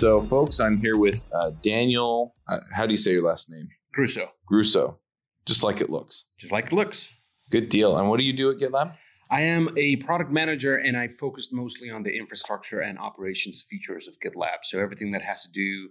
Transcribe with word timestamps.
So, 0.00 0.22
folks, 0.22 0.60
I'm 0.60 0.78
here 0.78 0.96
with 0.96 1.28
uh, 1.30 1.50
Daniel. 1.60 2.34
Uh, 2.48 2.60
how 2.72 2.86
do 2.86 2.92
you 2.94 2.96
say 2.96 3.12
your 3.12 3.22
last 3.22 3.50
name? 3.50 3.68
Gruesso, 3.94 4.30
Gruesso. 4.50 4.96
Just 5.44 5.62
like 5.62 5.82
it 5.82 5.90
looks. 5.90 6.24
just 6.38 6.54
like 6.54 6.68
it 6.68 6.72
looks. 6.72 7.14
Good 7.50 7.68
deal. 7.68 7.98
And 7.98 8.08
what 8.08 8.16
do 8.16 8.24
you 8.24 8.32
do 8.32 8.50
at 8.50 8.56
GitLab? 8.56 8.96
I 9.30 9.42
am 9.42 9.68
a 9.76 9.96
product 9.96 10.30
manager 10.30 10.74
and 10.74 10.96
I 10.96 11.08
focused 11.08 11.52
mostly 11.52 11.90
on 11.90 12.02
the 12.02 12.16
infrastructure 12.16 12.80
and 12.80 12.98
operations 12.98 13.66
features 13.68 14.08
of 14.08 14.14
GitLab. 14.24 14.60
So 14.62 14.80
everything 14.80 15.10
that 15.10 15.20
has 15.20 15.42
to 15.42 15.50
do 15.50 15.90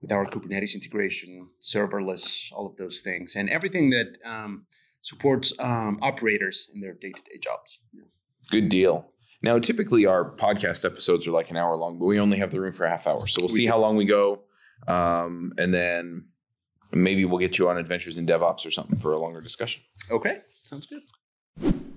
with 0.00 0.10
our 0.10 0.24
Kubernetes 0.24 0.74
integration, 0.74 1.50
serverless, 1.60 2.50
all 2.50 2.66
of 2.66 2.78
those 2.78 3.02
things, 3.02 3.36
and 3.36 3.50
everything 3.50 3.90
that 3.90 4.16
um, 4.24 4.64
supports 5.02 5.52
um, 5.58 5.98
operators 6.00 6.70
in 6.74 6.80
their 6.80 6.94
day-to-day 6.94 7.40
jobs. 7.42 7.78
Good 8.50 8.70
deal. 8.70 9.12
Now, 9.44 9.58
typically 9.58 10.06
our 10.06 10.24
podcast 10.30 10.84
episodes 10.86 11.26
are 11.26 11.30
like 11.30 11.50
an 11.50 11.56
hour 11.58 11.76
long, 11.76 11.98
but 11.98 12.06
we 12.06 12.18
only 12.18 12.38
have 12.38 12.50
the 12.50 12.60
room 12.60 12.72
for 12.72 12.84
a 12.86 12.88
half 12.90 13.06
hour. 13.06 13.26
So 13.26 13.42
we'll 13.42 13.48
We 13.50 13.56
see 13.58 13.64
do. 13.66 13.70
how 13.70 13.78
long 13.78 13.94
we 13.96 14.06
go. 14.06 14.40
Um, 14.88 15.52
and 15.58 15.72
then 15.72 16.24
maybe 16.92 17.26
we'll 17.26 17.38
get 17.38 17.58
you 17.58 17.68
on 17.68 17.76
Adventures 17.76 18.16
in 18.16 18.26
DevOps 18.26 18.64
or 18.64 18.70
something 18.70 18.98
for 18.98 19.12
a 19.12 19.18
longer 19.18 19.42
discussion. 19.42 19.82
Okay, 20.10 20.38
sounds 20.48 20.86
good. 20.86 21.02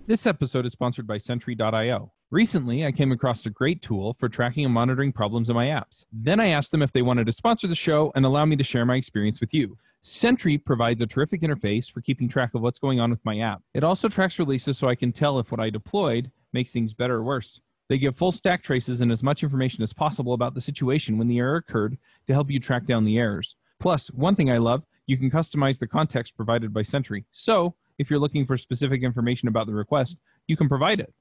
This 0.07 0.27
episode 0.27 0.65
is 0.65 0.73
sponsored 0.73 1.07
by 1.07 1.17
Sentry.io. 1.17 2.11
Recently, 2.31 2.85
I 2.85 2.91
came 2.91 3.13
across 3.13 3.45
a 3.45 3.49
great 3.49 3.81
tool 3.81 4.15
for 4.19 4.27
tracking 4.27 4.65
and 4.65 4.73
monitoring 4.73 5.13
problems 5.13 5.49
in 5.49 5.55
my 5.55 5.67
apps. 5.67 6.03
Then 6.11 6.41
I 6.41 6.47
asked 6.49 6.71
them 6.71 6.81
if 6.81 6.91
they 6.91 7.01
wanted 7.01 7.27
to 7.27 7.31
sponsor 7.31 7.67
the 7.67 7.75
show 7.75 8.11
and 8.13 8.25
allow 8.25 8.43
me 8.43 8.57
to 8.57 8.63
share 8.63 8.85
my 8.85 8.97
experience 8.97 9.39
with 9.39 9.53
you. 9.53 9.77
Sentry 10.01 10.57
provides 10.57 11.01
a 11.01 11.07
terrific 11.07 11.41
interface 11.41 11.89
for 11.91 12.01
keeping 12.01 12.27
track 12.27 12.53
of 12.53 12.61
what's 12.61 12.79
going 12.79 12.99
on 12.99 13.09
with 13.09 13.23
my 13.25 13.39
app. 13.39 13.61
It 13.73 13.83
also 13.85 14.09
tracks 14.09 14.37
releases 14.37 14.77
so 14.77 14.87
I 14.89 14.95
can 14.95 15.11
tell 15.13 15.39
if 15.39 15.49
what 15.51 15.59
I 15.61 15.69
deployed 15.69 16.31
makes 16.57 16.71
things 16.71 16.91
better 16.91 17.17
or 17.17 17.23
worse. 17.23 17.61
They 17.87 17.99
give 17.99 18.15
full 18.15 18.31
stack 18.31 18.63
traces 18.63 18.99
and 18.99 19.11
as 19.11 19.21
much 19.21 19.43
information 19.43 19.83
as 19.83 19.93
possible 19.93 20.33
about 20.33 20.55
the 20.55 20.59
situation 20.59 21.19
when 21.19 21.27
the 21.27 21.37
error 21.37 21.57
occurred 21.57 21.99
to 22.25 22.33
help 22.33 22.49
you 22.49 22.59
track 22.59 22.87
down 22.87 23.05
the 23.05 23.19
errors. 23.19 23.55
Plus, 23.79 24.07
one 24.07 24.35
thing 24.35 24.49
I 24.49 24.57
love, 24.57 24.83
you 25.05 25.19
can 25.19 25.29
customize 25.29 25.77
the 25.77 25.85
context 25.85 26.35
provided 26.35 26.73
by 26.73 26.81
Sentry. 26.81 27.25
So, 27.31 27.75
if 27.99 28.09
you're 28.09 28.19
looking 28.19 28.47
for 28.47 28.57
specific 28.57 29.03
information 29.03 29.47
about 29.47 29.67
the 29.67 29.75
request, 29.75 30.17
you 30.47 30.57
can 30.57 30.67
provide 30.67 30.99
it. 30.99 31.13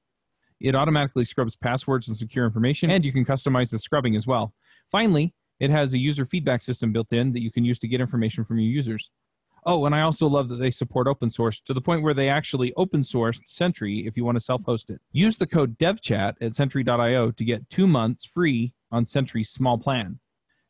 It 0.59 0.75
automatically 0.75 1.27
scrubs 1.27 1.55
passwords 1.55 2.09
and 2.09 2.17
secure 2.17 2.47
information, 2.47 2.91
and 2.91 3.05
you 3.05 3.13
can 3.13 3.27
customize 3.27 3.71
the 3.71 3.79
scrubbing 3.79 4.17
as 4.17 4.27
well. 4.27 4.55
Finally, 4.91 5.35
it 5.61 5.69
has 5.71 5.93
a 5.93 5.99
user 5.99 6.25
feedback 6.25 6.63
system 6.63 6.93
built 6.93 7.13
in 7.13 7.35
that 7.35 7.43
you 7.43 7.53
can 7.53 7.67
use 7.67 7.79
to 7.81 7.89
get 7.89 8.01
information 8.01 8.43
from 8.43 8.59
your 8.59 8.71
users. 8.71 9.11
Oh, 9.69 9.85
and 9.85 9.95
I 9.97 10.03
also 10.03 10.29
love 10.29 10.49
that 10.51 10.57
they 10.61 10.71
support 10.71 11.09
open 11.09 11.29
source 11.29 11.61
to 11.63 11.75
the 11.75 11.81
point 11.81 12.03
where 12.03 12.15
they 12.15 12.29
actually 12.29 12.73
open 12.77 13.01
sourced 13.01 13.41
Sentry 13.47 14.07
if 14.07 14.17
you 14.17 14.25
want 14.25 14.37
to 14.37 14.41
self 14.41 14.63
host 14.65 14.91
it. 14.91 15.01
Use 15.11 15.39
the 15.39 15.47
code 15.47 15.77
DevChat 15.77 16.35
at 16.41 16.55
Sentry.io 16.55 17.33
to 17.33 17.45
get 17.45 17.69
two 17.69 17.89
months 17.89 18.25
free 18.25 18.75
on 18.93 19.05
Sentry's 19.05 19.51
small 19.51 19.77
plan. 19.77 20.21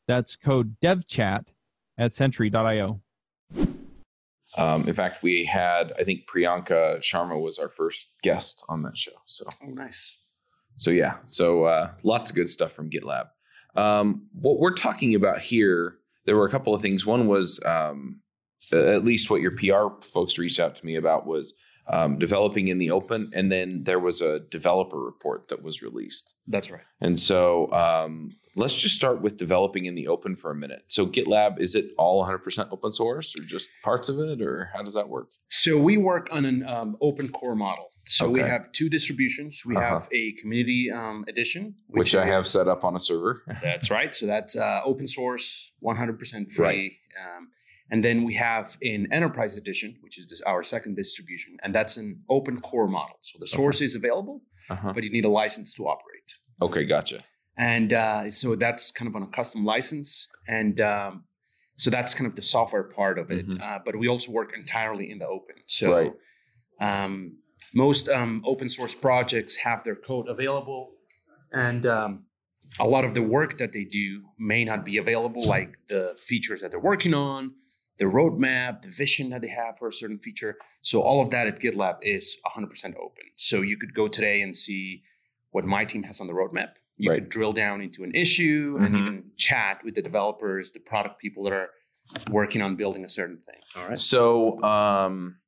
That's 0.09 0.35
code 0.35 0.77
DevChat 0.83 1.45
at 1.99 2.15
Sentry.io. 2.15 3.01
Um, 4.57 4.89
in 4.89 4.95
fact, 4.95 5.23
we 5.23 5.45
had, 5.45 5.93
I 5.99 6.05
think 6.05 6.27
Priyanka 6.27 6.99
Sharma 7.01 7.39
was 7.41 7.59
our 7.59 7.69
first 7.69 8.07
guest 8.23 8.65
on 8.69 8.83
that 8.83 8.97
show. 8.97 9.13
So, 9.27 9.45
Oh, 9.63 9.67
nice. 9.67 10.17
so 10.77 10.91
yeah, 10.91 11.17
so 11.27 11.65
uh, 11.65 11.91
lots 12.03 12.31
of 12.31 12.37
good 12.37 12.49
stuff 12.49 12.73
from 12.73 12.89
GitLab. 12.89 13.27
Um, 13.75 14.29
what 14.33 14.59
we're 14.59 14.73
talking 14.73 15.15
about 15.15 15.41
here, 15.41 15.97
there 16.25 16.37
were 16.37 16.47
a 16.47 16.51
couple 16.51 16.75
of 16.75 16.81
things. 16.81 17.05
One 17.05 17.27
was 17.27 17.63
um, 17.67 18.21
at 18.73 19.05
least 19.05 19.31
what 19.31 19.41
your 19.41 19.53
PR 19.53 20.03
folks 20.05 20.39
reached 20.39 20.61
out 20.61 20.77
to 20.77 20.87
me 20.87 20.97
about 20.97 21.27
was 21.27 21.55
um, 21.89 22.19
developing 22.19 22.67
in 22.69 22.79
the 22.79 22.91
open, 22.91 23.31
and 23.33 23.51
then 23.53 23.85
there 23.85 24.01
was 24.01 24.21
a 24.21 24.41
developer 24.41 24.99
report 24.99 25.49
that 25.49 25.63
was 25.63 25.83
released. 25.83 26.35
That's 26.49 26.69
right. 26.71 26.83
And 27.01 27.19
so 27.19 27.71
um, 27.73 28.33
let's 28.57 28.75
just 28.75 28.97
start 28.97 29.23
with 29.23 29.37
developing 29.37 29.85
in 29.85 29.95
the 29.95 30.09
open 30.09 30.35
for 30.35 30.51
a 30.51 30.55
minute. 30.57 30.83
So 30.89 31.07
GitLab, 31.07 31.61
is 31.61 31.77
it 31.77 31.91
all 31.97 32.27
100% 32.27 32.73
open 32.73 32.93
source 32.93 33.37
or 33.39 33.45
just 33.45 33.69
parts 33.85 34.09
of 34.09 34.19
it, 34.19 34.43
or 34.43 34.69
how 34.75 34.83
does 34.83 34.95
that 34.95 35.09
work? 35.09 35.29
So 35.49 35.79
we 35.79 35.97
work 35.97 36.27
on 36.33 36.45
an 36.45 36.67
um, 36.67 36.97
open 37.01 37.29
core 37.29 37.55
model. 37.55 37.91
So 38.09 38.29
we 38.29 38.41
have 38.41 38.71
two 38.73 38.89
distributions. 38.89 39.63
We 39.67 39.77
Uh-huh. 39.77 39.87
have 39.87 40.09
a 40.13 40.33
community 40.41 40.91
um, 40.93 41.25
edition, 41.29 41.75
Which, 41.89 42.15
I 42.17 42.25
have 42.27 42.47
set 42.49 42.67
up 42.69 42.83
on 42.85 42.95
a 42.97 43.01
server. 43.01 43.43
That's 43.63 43.91
right. 43.91 44.13
So 44.15 44.27
that's 44.27 44.57
uh, 44.57 44.81
open 44.85 45.07
source, 45.07 45.73
100% 45.85 46.51
free. 46.53 46.99
Um, 47.21 47.49
and 47.91 48.03
then 48.03 48.25
we 48.25 48.35
have 48.35 48.77
an 48.83 49.07
enterprise 49.13 49.57
edition, 49.57 49.97
which 50.01 50.19
is 50.19 50.27
this, 50.29 50.41
our 50.43 50.63
second 50.63 50.97
distribution, 50.97 51.57
and 51.63 51.75
that's 51.75 51.97
an 51.97 52.23
open 52.29 52.61
core 52.61 52.89
model. 52.89 53.19
So 53.23 53.39
the 53.41 53.47
source 53.47 53.81
is 53.81 53.95
available, 53.95 54.43
Uh-huh. 54.69 54.93
but 54.95 55.05
you 55.05 55.11
need 55.11 55.25
a 55.25 55.29
license 55.43 55.73
to 55.75 55.83
operate. 55.87 56.31
Okay, 56.61 56.85
gotcha. 56.85 57.19
And 57.57 57.93
uh, 57.93 58.31
so 58.31 58.57
that's 58.57 58.91
kind 58.91 59.09
of 59.09 59.15
on 59.17 59.23
a 59.23 59.29
custom 59.29 59.65
license. 59.65 60.27
And 60.49 60.81
um, 60.81 61.25
so 61.77 61.91
that's 61.91 62.13
kind 62.15 62.27
of 62.31 62.35
the 62.35 62.43
software 62.43 62.83
part 62.85 63.19
of 63.19 63.31
it. 63.31 63.47
Mhm. 63.49 63.61
Uh, 63.63 63.79
but 63.85 63.95
we 63.97 64.09
also 64.09 64.33
work 64.33 64.51
entirely 64.57 65.11
in 65.13 65.19
the 65.19 65.27
open. 65.29 65.57
So 65.67 65.93
Right. 65.93 66.13
um, 66.81 67.39
most 67.75 68.09
um, 68.09 68.43
open 68.45 68.69
source 68.69 68.95
projects 68.95 69.57
have 69.57 69.85
their 69.85 69.97
code 69.97 70.27
available. 70.29 70.93
And 71.53 71.87
um, 71.87 72.25
a 72.81 72.87
lot 72.87 73.05
of 73.05 73.15
the 73.15 73.23
work 73.23 73.59
that 73.59 73.73
they 73.73 73.85
do 73.85 74.07
may 74.39 74.65
not 74.65 74.85
be 74.85 74.97
available, 74.99 75.43
like 75.43 75.71
the 75.89 76.15
features 76.19 76.61
that 76.61 76.71
they're 76.73 76.81
working 76.93 77.15
on, 77.15 77.55
the 77.99 78.05
roadmap, 78.05 78.83
the 78.83 78.89
vision 78.89 79.31
that 79.31 79.41
they 79.41 79.49
have 79.49 79.79
for 79.79 79.89
a 79.89 79.93
certain 79.93 80.19
feature. 80.19 80.57
So 80.83 81.01
all 81.01 81.23
of 81.23 81.31
that 81.31 81.47
at 81.47 81.61
GitLab 81.61 81.99
is 82.03 82.37
100% 82.47 82.95
open. 82.97 83.25
So 83.37 83.63
you 83.63 83.77
could 83.77 83.95
go 83.95 84.09
today 84.09 84.43
and 84.43 84.55
see 84.55 85.03
what 85.51 85.65
my 85.65 85.85
team 85.85 86.03
has 86.05 86.21
on 86.21 86.27
the 86.27 86.33
roadmap. 86.35 86.73
You 86.99 87.11
Right. 87.11 87.17
could 87.17 87.29
drill 87.29 87.53
down 87.53 87.81
into 87.81 88.05
an 88.05 88.15
issue 88.15 88.79
and 88.81 88.95
Mhm. 88.95 88.99
you 88.99 89.05
can 89.05 89.31
chat 89.37 89.83
with 89.85 89.95
the 89.95 90.03
developers, 90.03 90.73
the 90.73 90.81
product 90.81 91.19
people 91.21 91.45
that 91.45 91.53
are 91.53 91.71
working 92.31 92.63
on 92.63 92.77
building 92.77 93.05
a 93.05 93.09
certain 93.09 93.39
thing. 93.39 93.61
All 93.77 93.89
right. 93.89 93.99
So 93.99 94.63
um, 94.63 95.39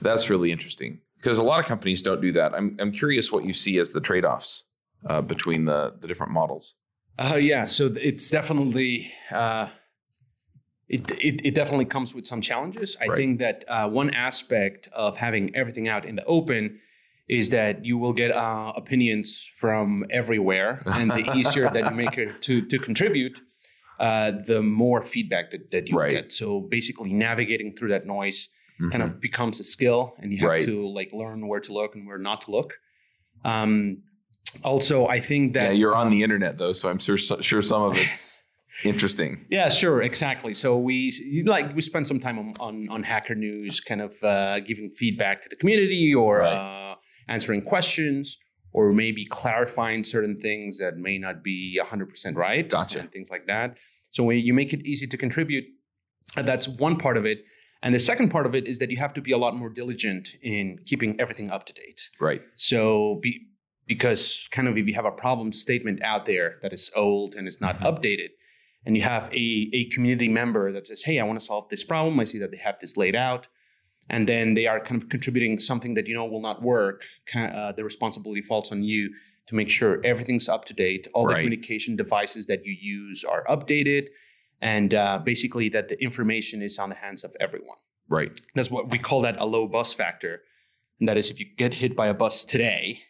that's 0.00 0.30
really 0.30 0.52
interesting 0.52 1.00
because 1.16 1.38
a 1.38 1.42
lot 1.42 1.60
of 1.60 1.66
companies 1.66 2.02
don't 2.02 2.20
do 2.20 2.32
that. 2.32 2.54
I'm, 2.54 2.76
I'm 2.80 2.92
curious 2.92 3.30
what 3.32 3.44
you 3.44 3.52
see 3.52 3.78
as 3.78 3.92
the 3.92 4.00
trade 4.00 4.24
offs 4.24 4.64
uh, 5.06 5.20
between 5.20 5.64
the, 5.64 5.94
the 6.00 6.08
different 6.08 6.32
models. 6.32 6.74
Uh, 7.18 7.36
yeah, 7.36 7.66
so 7.66 7.86
it's 8.00 8.30
definitely 8.30 9.12
uh, 9.30 9.68
it, 10.92 11.10
it 11.10 11.46
it 11.48 11.54
definitely 11.54 11.86
comes 11.86 12.14
with 12.14 12.26
some 12.26 12.40
challenges. 12.40 12.96
I 13.00 13.08
Right. 13.08 13.16
think 13.16 13.40
that 13.40 13.64
uh, 13.68 13.88
one 13.88 14.10
aspect 14.14 14.88
of 14.92 15.16
having 15.16 15.54
everything 15.56 15.88
out 15.88 16.04
in 16.04 16.14
the 16.16 16.24
open 16.26 16.78
is 17.28 17.48
that 17.50 17.84
you 17.84 17.96
will 17.96 18.12
get 18.12 18.30
uh, 18.30 18.72
opinions 18.76 19.48
from 19.58 20.04
everywhere, 20.10 20.82
and 20.86 21.10
the 21.10 21.24
easier 21.38 21.68
that 21.70 21.84
you 21.86 21.94
make 21.94 22.18
it 22.18 22.42
to 22.42 22.60
to 22.68 22.78
contribute, 22.78 23.32
uh, 23.98 24.32
the 24.46 24.60
more 24.62 25.02
feedback 25.02 25.50
that, 25.50 25.70
that 25.70 25.88
you 25.88 25.96
Right. 25.96 26.10
get. 26.10 26.32
So 26.32 26.60
basically, 26.60 27.12
navigating 27.12 27.74
through 27.74 27.88
that 27.90 28.06
noise 28.06 28.48
kind 28.90 29.02
Mhm. 29.02 29.06
of 29.14 29.20
becomes 29.20 29.60
a 29.60 29.64
skill 29.64 30.14
and 30.18 30.32
you 30.32 30.38
have 30.40 30.50
Right. 30.50 30.64
to 30.64 30.86
like 30.88 31.10
learn 31.12 31.48
where 31.48 31.60
to 31.60 31.72
look 31.72 31.94
and 31.94 32.06
where 32.06 32.18
not 32.18 32.42
to 32.42 32.50
look 32.50 32.74
um 33.44 34.02
also 34.64 35.06
i 35.06 35.20
think 35.20 35.52
that 35.54 35.62
yeah, 35.66 35.70
you're 35.70 35.94
on 35.96 36.10
the 36.10 36.22
internet 36.22 36.58
though, 36.58 36.72
so 36.72 36.88
I'm 36.90 36.98
sure 36.98 37.16
sure 37.18 37.62
some 37.62 37.82
of 37.82 37.96
it's 37.96 38.31
interesting. 38.84 39.44
yeah 39.50 39.68
sure 39.68 40.02
exactly 40.02 40.54
so 40.54 40.76
we 40.78 40.96
like 41.46 41.74
we 41.74 41.82
spend 41.82 42.06
some 42.06 42.20
time 42.20 42.38
on 42.38 42.54
on, 42.60 42.88
on 42.90 43.02
hacker 43.02 43.34
news 43.34 43.80
kind 43.80 44.00
of 44.00 44.12
uh, 44.22 44.60
giving 44.60 44.90
feedback 44.90 45.42
to 45.42 45.48
the 45.48 45.56
community 45.56 46.14
or 46.14 46.38
Right. 46.40 46.92
uh, 46.92 46.94
answering 47.28 47.62
questions 47.62 48.36
or 48.72 48.92
maybe 48.92 49.24
clarifying 49.26 50.02
certain 50.02 50.40
things 50.40 50.78
that 50.78 50.96
may 50.96 51.18
not 51.18 51.42
be 51.44 51.78
100% 51.82 52.36
right 52.36 52.68
Gotcha. 52.68 53.00
and 53.00 53.12
things 53.12 53.28
like 53.30 53.46
that 53.46 53.76
so 54.10 54.24
when 54.24 54.38
you 54.38 54.54
make 54.54 54.72
it 54.72 54.80
easy 54.84 55.06
to 55.06 55.16
contribute 55.16 55.64
that's 56.36 56.66
one 56.68 56.96
part 56.98 57.16
of 57.16 57.24
it 57.26 57.38
and 57.84 57.94
the 57.94 58.00
second 58.00 58.28
part 58.30 58.46
of 58.46 58.54
it 58.54 58.66
is 58.66 58.78
that 58.78 58.90
you 58.90 58.96
have 58.98 59.12
to 59.14 59.20
be 59.20 59.32
a 59.32 59.38
lot 59.38 59.54
more 59.56 59.68
diligent 59.68 60.28
in 60.42 60.78
keeping 60.86 61.20
everything 61.20 61.50
up 61.50 61.66
to 61.66 61.72
date 61.72 62.00
Right. 62.20 62.42
So 62.56 63.18
be, 63.22 63.40
because 63.86 64.46
kind 64.52 64.68
of 64.68 64.76
if 64.78 64.86
you 64.86 64.94
have 64.94 65.04
a 65.04 65.10
problem 65.24 65.52
statement 65.52 66.00
out 66.02 66.24
there 66.24 66.58
that 66.62 66.72
is 66.72 66.90
old 66.94 67.34
and 67.34 67.46
is 67.48 67.60
not 67.60 67.74
Mhm. 67.80 67.86
updated, 67.90 68.30
and 68.84 68.96
you 68.96 69.02
have 69.02 69.32
a, 69.32 69.70
a 69.72 69.84
community 69.90 70.28
member 70.28 70.72
that 70.72 70.86
says, 70.86 71.02
hey, 71.02 71.20
I 71.20 71.24
want 71.24 71.38
to 71.38 71.46
solve 71.46 71.68
this 71.68 71.84
problem. 71.84 72.18
I 72.18 72.24
see 72.24 72.38
that 72.38 72.50
they 72.50 72.56
have 72.58 72.76
this 72.80 72.96
laid 72.96 73.14
out. 73.14 73.46
And 74.10 74.28
then 74.28 74.54
they 74.54 74.66
are 74.66 74.80
kind 74.80 75.00
of 75.00 75.08
contributing 75.08 75.58
something 75.60 75.94
that 75.94 76.08
you 76.08 76.14
know 76.14 76.24
will 76.24 76.42
not 76.42 76.62
work. 76.62 77.04
Uh, 77.34 77.72
the 77.72 77.84
responsibility 77.84 78.42
falls 78.42 78.72
on 78.72 78.82
you 78.82 79.10
to 79.46 79.54
make 79.54 79.70
sure 79.70 80.04
everything's 80.04 80.48
up 80.48 80.64
to 80.66 80.74
date. 80.74 81.06
All 81.14 81.26
the 81.26 81.34
communication 81.34 81.94
devices 81.94 82.46
that 82.46 82.64
you 82.64 82.72
use 82.72 83.24
are 83.24 83.44
updated. 83.48 84.08
And 84.60 84.94
uh, 84.94 85.18
basically, 85.24 85.68
that 85.70 85.88
the 85.88 86.00
information 86.02 86.62
is 86.62 86.78
on 86.78 86.88
the 86.88 86.94
hands 86.96 87.24
of 87.24 87.32
everyone. 87.40 87.78
Right. 88.08 88.40
That's 88.54 88.70
what 88.70 88.90
we 88.90 88.98
call 88.98 89.22
that 89.22 89.36
a 89.38 89.44
low 89.44 89.66
bus 89.66 89.92
factor. 89.92 90.42
And 91.00 91.08
that 91.08 91.16
is 91.16 91.30
if 91.30 91.40
you 91.40 91.46
get 91.56 91.74
hit 91.74 91.96
by 91.96 92.08
a 92.08 92.14
bus 92.14 92.44
today, 92.44 93.00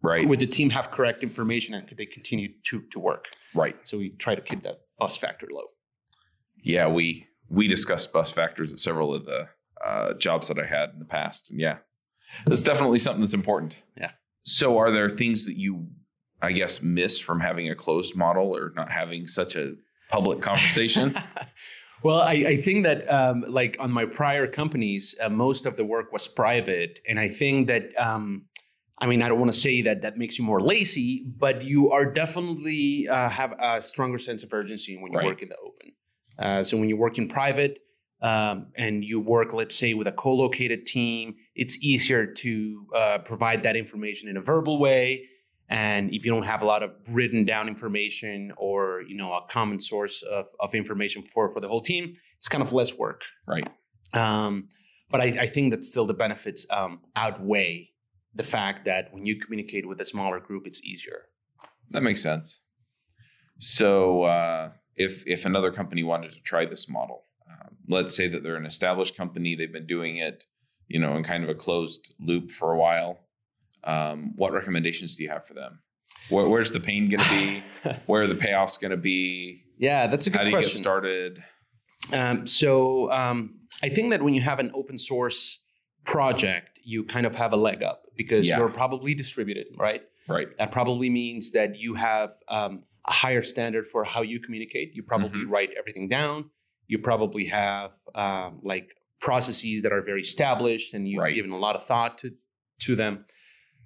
Right. 0.00 0.28
would 0.28 0.38
the 0.38 0.46
team 0.46 0.70
have 0.70 0.90
correct 0.92 1.24
information 1.24 1.74
and 1.74 1.86
could 1.88 1.98
they 1.98 2.06
continue 2.06 2.50
to, 2.66 2.82
to 2.92 3.00
work? 3.00 3.26
right. 3.54 3.76
So 3.82 3.98
we 3.98 4.10
try 4.10 4.34
to 4.34 4.40
keep 4.40 4.62
that 4.62 4.80
bus 4.98 5.16
factor 5.16 5.48
low. 5.50 5.64
Yeah, 6.62 6.88
we 6.88 7.26
we 7.48 7.66
discussed 7.66 8.12
bus 8.12 8.30
factors 8.30 8.72
at 8.72 8.80
several 8.80 9.14
of 9.14 9.24
the 9.24 9.48
uh, 9.84 10.14
jobs 10.14 10.48
that 10.48 10.58
I 10.58 10.66
had 10.66 10.90
in 10.90 10.98
the 10.98 11.04
past, 11.04 11.50
and 11.50 11.60
yeah, 11.60 11.78
that's 12.46 12.62
definitely 12.62 12.98
something 12.98 13.22
that's 13.22 13.34
important. 13.34 13.76
Yeah. 13.96 14.10
So, 14.44 14.78
are 14.78 14.90
there 14.90 15.08
things 15.08 15.46
that 15.46 15.56
you 15.56 15.88
I 16.40 16.52
guess, 16.52 16.82
miss 16.82 17.18
from 17.18 17.40
having 17.40 17.68
a 17.68 17.74
closed 17.74 18.16
model 18.16 18.56
or 18.56 18.72
not 18.76 18.90
having 18.90 19.26
such 19.26 19.56
a 19.56 19.74
public 20.10 20.40
conversation? 20.40 21.18
well, 22.02 22.20
I, 22.20 22.32
I, 22.32 22.62
think 22.62 22.84
that 22.84 23.10
um, 23.12 23.44
like 23.48 23.76
on 23.80 23.90
my 23.90 24.04
prior 24.04 24.46
companies, 24.46 25.16
uh, 25.20 25.28
most 25.28 25.66
of 25.66 25.76
the 25.76 25.84
work 25.84 26.12
was 26.12 26.28
private, 26.28 27.00
and 27.08 27.18
I 27.18 27.28
think 27.28 27.66
that 27.66 27.90
um, 27.98 28.44
I 29.00 29.06
mean 29.06 29.22
I 29.22 29.28
don't 29.28 29.38
want 29.38 29.52
to 29.52 29.58
say 29.58 29.82
that 29.82 30.02
that 30.02 30.18
makes 30.18 30.38
you 30.38 30.44
more 30.44 30.60
lazy, 30.60 31.24
but 31.38 31.62
you 31.62 31.90
are 31.90 32.04
definitely 32.04 33.08
uh, 33.08 33.28
have 33.28 33.52
a 33.60 33.80
stronger 33.80 34.18
sense 34.18 34.42
of 34.42 34.52
urgency 34.52 34.96
when 34.96 35.12
you 35.12 35.18
right. 35.18 35.26
work 35.26 35.42
in 35.42 35.48
the 35.48 35.56
open. 35.56 35.92
Uh, 36.38 36.64
so 36.64 36.76
when 36.76 36.88
you 36.88 36.96
work 36.96 37.18
in 37.18 37.28
private. 37.28 37.80
Um, 38.20 38.72
and 38.74 39.04
you 39.04 39.20
work, 39.20 39.52
let's 39.52 39.76
say, 39.76 39.94
with 39.94 40.08
a 40.08 40.12
co-located 40.12 40.88
team, 40.88 41.36
it's 41.54 41.80
easier 41.84 42.26
to 42.26 42.86
uh, 42.92 43.18
provide 43.18 43.62
that 43.62 43.76
information 43.76 44.28
in 44.28 44.36
a 44.36 44.40
verbal 44.40 44.80
way 44.80 45.28
and 45.68 46.12
if 46.14 46.24
you 46.24 46.32
don't 46.32 46.44
have 46.44 46.62
a 46.62 46.64
lot 46.64 46.82
of 46.82 46.92
written 47.10 47.44
down 47.44 47.68
information 47.68 48.52
or 48.56 49.02
you 49.02 49.16
know 49.16 49.32
a 49.32 49.40
common 49.50 49.78
source 49.78 50.22
of, 50.22 50.46
of 50.60 50.74
information 50.74 51.22
for 51.22 51.52
for 51.52 51.60
the 51.60 51.68
whole 51.68 51.82
team 51.82 52.16
it's 52.36 52.48
kind 52.48 52.62
of 52.62 52.72
less 52.72 52.96
work 52.96 53.22
right 53.46 53.68
um, 54.14 54.68
but 55.10 55.20
I, 55.20 55.24
I, 55.24 55.46
think 55.46 55.70
that 55.72 55.84
still 55.84 56.06
the 56.06 56.14
benefits 56.14 56.64
um, 56.70 57.00
outweigh 57.14 57.90
the 58.38 58.42
fact 58.42 58.84
that 58.86 59.12
when 59.12 59.26
you 59.26 59.36
communicate 59.36 59.86
with 59.86 60.00
a 60.00 60.06
smaller 60.06 60.40
group 60.40 60.66
it's 60.66 60.82
easier 60.82 61.26
that 61.90 62.02
makes 62.02 62.22
sense 62.22 62.60
so 63.58 64.22
uh, 64.22 64.70
if 64.96 65.26
if 65.26 65.44
another 65.44 65.70
company 65.70 66.02
wanted 66.02 66.30
to 66.32 66.40
try 66.40 66.64
this 66.64 66.88
model 66.88 67.24
um, 67.50 67.76
let's 67.88 68.16
say 68.16 68.28
that 68.28 68.42
they're 68.42 68.56
an 68.56 68.66
established 68.66 69.16
company 69.16 69.54
they've 69.54 69.72
been 69.72 69.86
doing 69.86 70.16
it 70.16 70.46
you 70.86 70.98
know 70.98 71.16
in 71.16 71.22
kind 71.22 71.44
of 71.44 71.50
a 71.50 71.54
closed 71.54 72.14
loop 72.18 72.50
for 72.50 72.72
a 72.72 72.78
while 72.78 73.20
um, 73.84 74.32
what 74.36 74.52
recommendations 74.52 75.14
do 75.14 75.22
you 75.22 75.30
have 75.30 75.46
for 75.46 75.54
them? 75.54 75.80
Where, 76.28 76.48
where's 76.48 76.70
the 76.70 76.80
pain 76.80 77.08
going 77.08 77.22
to 77.22 77.30
be? 77.30 77.62
Where 78.06 78.22
are 78.22 78.26
the 78.26 78.34
payoffs 78.34 78.80
going 78.80 78.90
to 78.90 78.96
be? 78.96 79.64
Yeah, 79.78 80.06
that's 80.08 80.26
a 80.26 80.30
good 80.30 80.38
question. 80.38 80.38
How 80.38 80.44
do 80.44 80.50
you 80.50 80.62
question. 80.62 80.76
get 80.76 80.82
started? 80.82 81.44
Um, 82.12 82.46
so 82.46 83.10
um, 83.12 83.60
I 83.82 83.88
think 83.88 84.10
that 84.10 84.22
when 84.22 84.34
you 84.34 84.40
have 84.40 84.58
an 84.58 84.70
open 84.74 84.98
source 84.98 85.58
project, 86.04 86.78
you 86.82 87.04
kind 87.04 87.26
of 87.26 87.34
have 87.34 87.52
a 87.52 87.56
leg 87.56 87.82
up 87.82 88.04
because 88.16 88.46
yeah. 88.46 88.58
you're 88.58 88.70
probably 88.70 89.14
distributed, 89.14 89.66
right? 89.76 90.02
Right. 90.28 90.48
That 90.58 90.72
probably 90.72 91.08
means 91.08 91.52
that 91.52 91.76
you 91.76 91.94
have 91.94 92.34
um, 92.48 92.84
a 93.06 93.12
higher 93.12 93.42
standard 93.42 93.86
for 93.86 94.04
how 94.04 94.22
you 94.22 94.40
communicate. 94.40 94.94
You 94.94 95.02
probably 95.02 95.40
mm-hmm. 95.40 95.50
write 95.50 95.70
everything 95.78 96.08
down. 96.08 96.50
You 96.86 96.98
probably 96.98 97.46
have 97.46 97.92
um, 98.14 98.60
like 98.62 98.88
processes 99.20 99.82
that 99.82 99.92
are 99.92 100.02
very 100.02 100.22
established, 100.22 100.94
and 100.94 101.08
you've 101.08 101.22
right. 101.22 101.34
given 101.34 101.50
a 101.50 101.58
lot 101.58 101.76
of 101.76 101.84
thought 101.84 102.18
to 102.18 102.32
to 102.80 102.94
them. 102.96 103.24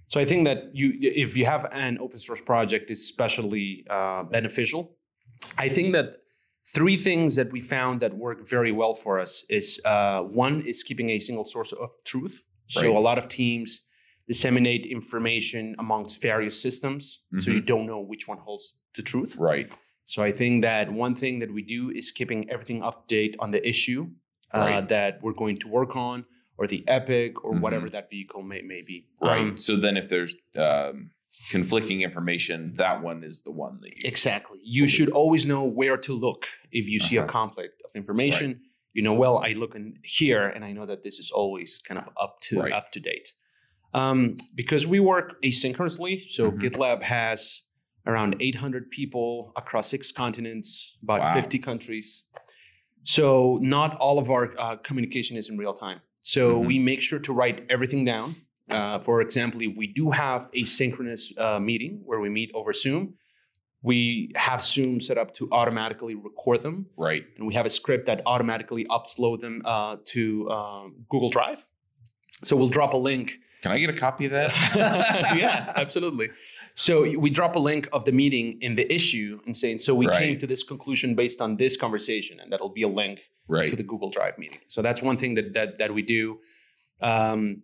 So 0.09 0.21
I 0.21 0.27
think 0.27 0.45
that 0.45 0.75
you, 0.75 0.93
if 1.01 1.37
you 1.37 1.47
have 1.47 1.67
an 1.73 1.99
open 1.99 2.19
source 2.19 2.41
project, 2.41 2.91
is 2.91 3.01
especially 3.01 3.87
uh, 3.89 4.25
beneficial. 4.25 4.97
I 5.57 5.71
think 5.71 5.95
that 5.95 6.22
three 6.75 6.97
things 6.97 7.37
that 7.37 7.53
we 7.53 7.61
found 7.61 8.01
that 8.01 8.15
work 8.15 8.49
very 8.49 8.73
well 8.73 8.95
for 8.95 9.21
us 9.21 9.45
is 9.49 9.81
uh, 9.85 10.21
one 10.21 10.63
is 10.67 10.83
keeping 10.83 11.11
a 11.11 11.21
single 11.21 11.45
source 11.45 11.73
of 11.73 11.91
truth. 12.05 12.43
Right. 12.77 12.83
So 12.83 12.97
a 12.97 13.01
lot 13.01 13.19
of 13.19 13.29
teams 13.29 13.83
disseminate 14.29 14.87
information 14.87 15.75
amongst 15.79 16.23
various 16.23 16.61
systems, 16.61 17.21
mm-hmm. 17.27 17.41
so 17.41 17.51
you 17.51 17.59
mm-hmm. 17.59 17.67
don't 17.67 17.87
know 17.87 18.01
which 18.01 18.29
one 18.29 18.39
holds 18.39 18.75
the 18.95 19.03
truth. 19.03 19.37
Right. 19.37 19.71
So 20.05 20.23
I 20.23 20.33
think 20.33 20.63
that 20.63 20.93
one 20.93 21.15
thing 21.15 21.39
that 21.41 21.53
we 21.53 21.63
do 21.63 21.91
is 21.91 22.11
keeping 22.11 22.49
everything 22.51 22.81
update 22.83 23.35
on 23.39 23.51
the 23.51 23.67
issue 23.67 24.09
uh, 24.55 24.59
right. 24.59 24.89
that 24.89 25.21
we're 25.23 25.33
going 25.33 25.59
to 25.59 25.69
work 25.69 25.97
on 25.97 26.25
or 26.59 26.67
the 26.67 26.85
Epic 26.89 27.45
or 27.45 27.53
mm-hmm. 27.53 27.61
whatever 27.61 27.91
that 27.91 28.11
vehicle 28.11 28.43
may, 28.43 28.63
may 28.63 28.83
be. 28.83 29.07
Right. 29.21 29.41
Um, 29.41 29.57
so 29.57 29.77
then 29.77 29.97
if 29.97 30.09
there's 30.09 30.35
um, 30.57 31.11
conflicting 31.51 32.03
information, 32.03 32.75
that 32.77 33.03
one 33.03 33.25
is 33.25 33.43
the 33.43 33.51
one 33.51 33.79
that 33.83 33.91
you 33.91 34.09
exactly. 34.09 34.59
You 34.63 34.89
should 34.89 35.11
always 35.11 35.47
know 35.47 35.65
where 35.65 35.97
to 35.97 36.15
look 36.15 36.47
if 36.71 36.89
you 36.89 37.01
see 37.01 37.19
uh-huh. 37.19 37.27
a 37.27 37.31
conflict 37.31 37.83
of 37.85 37.91
information. 37.95 38.49
Right. 38.49 38.61
You 38.95 39.03
know, 39.03 39.15
well, 39.15 39.39
I 39.39 39.53
look 39.53 39.75
in 39.75 39.99
here 40.05 40.47
and 40.47 40.65
I 40.65 40.73
know 40.73 40.87
that 40.87 41.03
this 41.03 41.19
is 41.19 41.31
always 41.31 41.81
kind 41.87 41.99
of 41.99 42.09
up 42.21 42.41
to 42.43 42.61
right. 42.61 42.73
up 42.73 42.93
to 42.93 43.01
date. 43.01 43.33
Um, 43.95 44.39
because 44.55 44.87
we 44.87 45.01
work 45.01 45.43
asynchronously, 45.43 46.31
so 46.31 46.51
mm-hmm. 46.51 46.61
GitLab 46.61 47.03
has 47.03 47.63
around 48.07 48.37
800 48.41 48.91
people 48.91 49.53
across 49.57 49.89
six 49.89 50.11
continents, 50.13 50.97
about 51.03 51.21
wow. 51.21 51.35
50 51.35 51.59
countries. 51.59 52.25
So 53.05 53.59
not 53.61 53.97
all 53.97 54.19
of 54.19 54.31
our 54.31 54.55
uh, 54.59 54.77
communication 54.77 55.37
is 55.37 55.49
in 55.49 55.59
real 55.59 55.75
time. 55.75 56.01
So 56.23 56.55
mm-hmm. 56.55 56.67
we 56.67 56.79
make 56.79 57.01
sure 57.01 57.19
to 57.19 57.33
write 57.33 57.67
everything 57.69 58.05
down. 58.05 58.35
Uh, 58.73 58.99
for 59.01 59.21
example, 59.21 59.61
if 59.63 59.77
we 59.77 59.87
do 59.87 60.11
have 60.11 60.49
a 60.55 60.65
synchronous 60.65 61.33
uh, 61.39 61.59
meeting 61.59 62.03
where 62.05 62.21
we 62.21 62.29
meet 62.29 62.51
over 62.55 62.73
Zoom, 62.73 63.15
we 63.83 64.31
have 64.37 64.63
Zoom 64.63 65.01
set 65.01 65.19
up 65.19 65.35
to 65.35 65.49
automatically 65.51 66.15
record 66.15 66.63
them. 66.63 66.87
Right. 66.97 67.25
And 67.37 67.47
we 67.47 67.55
have 67.55 67.67
a 67.67 67.71
script 67.71 68.07
that 68.07 68.23
automatically 68.27 68.85
upload 68.87 69.41
them 69.41 69.63
uh, 69.65 69.97
to 70.07 70.51
um, 70.51 70.95
Google 71.09 71.31
Drive. 71.31 71.65
So 72.45 72.57
we'll 72.57 72.69
drop 72.69 72.93
a 72.93 72.97
link. 72.97 73.39
Can 73.63 73.73
I 73.73 73.79
get 73.79 73.91
a 73.91 73.93
copy 73.93 74.27
of 74.27 74.33
that? 74.33 74.53
yeah, 75.37 75.73
absolutely. 75.77 76.31
So 76.75 77.03
we 77.03 77.31
drop 77.31 77.55
a 77.55 77.59
link 77.59 77.89
of 77.93 78.05
the 78.05 78.13
meeting 78.13 78.59
in 78.61 78.75
the 78.77 78.93
issue 78.93 79.41
and 79.47 79.57
saying, 79.57 79.81
so 79.81 79.95
we 79.95 80.07
right. 80.07 80.19
came 80.19 80.39
to 80.39 80.47
this 80.47 80.63
conclusion 80.63 81.15
based 81.15 81.41
on 81.41 81.57
this 81.57 81.77
conversation, 81.77 82.41
and 82.41 82.51
that'll 82.53 82.71
be 82.71 82.83
a 82.83 82.89
link 82.89 83.21
right. 83.47 83.69
to 83.69 83.77
the 83.77 83.83
Google 83.83 84.11
Drive 84.11 84.39
meeting. 84.39 84.61
So 84.69 84.81
that's 84.83 85.03
one 85.03 85.17
thing 85.17 85.35
that 85.35 85.53
that, 85.53 85.79
that 85.79 85.95
we 85.95 86.03
do. 86.03 86.41
Um, 87.01 87.63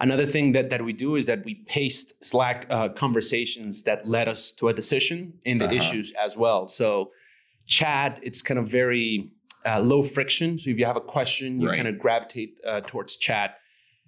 another 0.00 0.26
thing 0.26 0.52
that, 0.52 0.70
that 0.70 0.84
we 0.84 0.92
do 0.92 1.16
is 1.16 1.26
that 1.26 1.44
we 1.44 1.56
paste 1.66 2.24
Slack 2.24 2.66
uh, 2.70 2.90
conversations 2.90 3.82
that 3.82 4.06
led 4.06 4.28
us 4.28 4.52
to 4.52 4.68
a 4.68 4.74
decision 4.74 5.32
in 5.44 5.58
the 5.58 5.66
uh-huh. 5.66 5.74
issues 5.74 6.12
as 6.22 6.36
well. 6.36 6.68
So 6.68 7.10
chat, 7.66 8.18
it's 8.22 8.42
kind 8.42 8.58
of 8.58 8.68
very 8.68 9.32
uh, 9.66 9.80
low 9.80 10.02
friction. 10.02 10.58
So 10.58 10.70
if 10.70 10.78
you 10.78 10.86
have 10.86 10.96
a 10.96 11.00
question, 11.00 11.60
you 11.60 11.68
right. 11.68 11.76
kind 11.76 11.88
of 11.88 11.98
gravitate 11.98 12.58
uh, 12.66 12.80
towards 12.80 13.16
chat. 13.16 13.56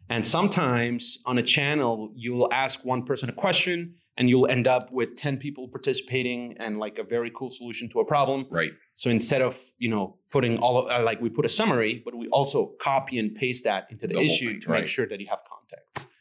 And 0.09 0.27
sometimes 0.27 1.19
on 1.27 1.39
a 1.39 1.43
channel, 1.43 2.13
you 2.15 2.33
will 2.33 2.53
ask 2.53 2.85
one 2.85 3.05
person 3.05 3.29
a 3.29 3.33
question 3.33 3.95
and 4.20 4.28
you'll 4.28 4.46
end 4.49 4.69
up 4.69 4.93
with 4.93 5.17
10 5.17 5.38
people 5.38 5.67
participating 5.67 6.55
and 6.61 6.78
like 6.78 6.99
a 6.99 7.02
very 7.02 7.32
cool 7.34 7.50
solution 7.50 7.88
to 7.88 8.00
a 8.00 8.05
problem. 8.05 8.46
Right. 8.50 8.72
So 8.94 9.08
instead 9.08 9.40
of, 9.40 9.58
you 9.78 9.88
know, 9.88 10.19
putting 10.31 10.58
all 10.58 10.76
of, 10.76 10.90
uh, 10.90 11.02
like 11.02 11.22
we 11.22 11.31
put 11.31 11.46
a 11.46 11.49
summary, 11.49 12.02
but 12.05 12.14
we 12.14 12.28
also 12.28 12.72
copy 12.82 13.19
and 13.19 13.34
paste 13.34 13.64
that 13.64 13.87
into 13.90 14.06
the, 14.06 14.12
the 14.12 14.20
issue 14.20 14.50
thing, 14.50 14.61
to 14.61 14.69
right. 14.69 14.81
make 14.81 14.88
sure 14.88 15.08
that 15.08 15.20
you 15.20 15.26
have 15.31 15.38
context. 15.49 16.12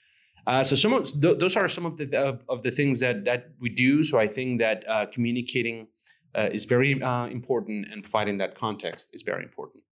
Uh, 0.48 0.64
so 0.64 0.78
some 0.78 0.94
of 0.94 1.12
th- 1.22 1.40
those 1.40 1.58
are 1.58 1.68
some 1.68 1.86
of 1.86 1.98
the 1.98 2.06
of, 2.18 2.42
of, 2.48 2.64
the 2.64 2.72
things 2.72 3.02
that 3.02 3.26
that 3.26 3.50
we 3.60 3.70
do. 3.70 4.02
So 4.06 4.18
I 4.18 4.28
think 4.28 4.60
that 4.60 4.88
uh, 4.88 5.06
communicating 5.08 5.88
uh, 6.34 6.48
is 6.54 6.64
very 6.64 7.04
uh, 7.04 7.28
important, 7.28 7.88
and 7.92 8.02
providing 8.02 8.38
that 8.38 8.56
context 8.56 9.10
is 9.14 9.24
very 9.24 9.44
important. 9.44 9.84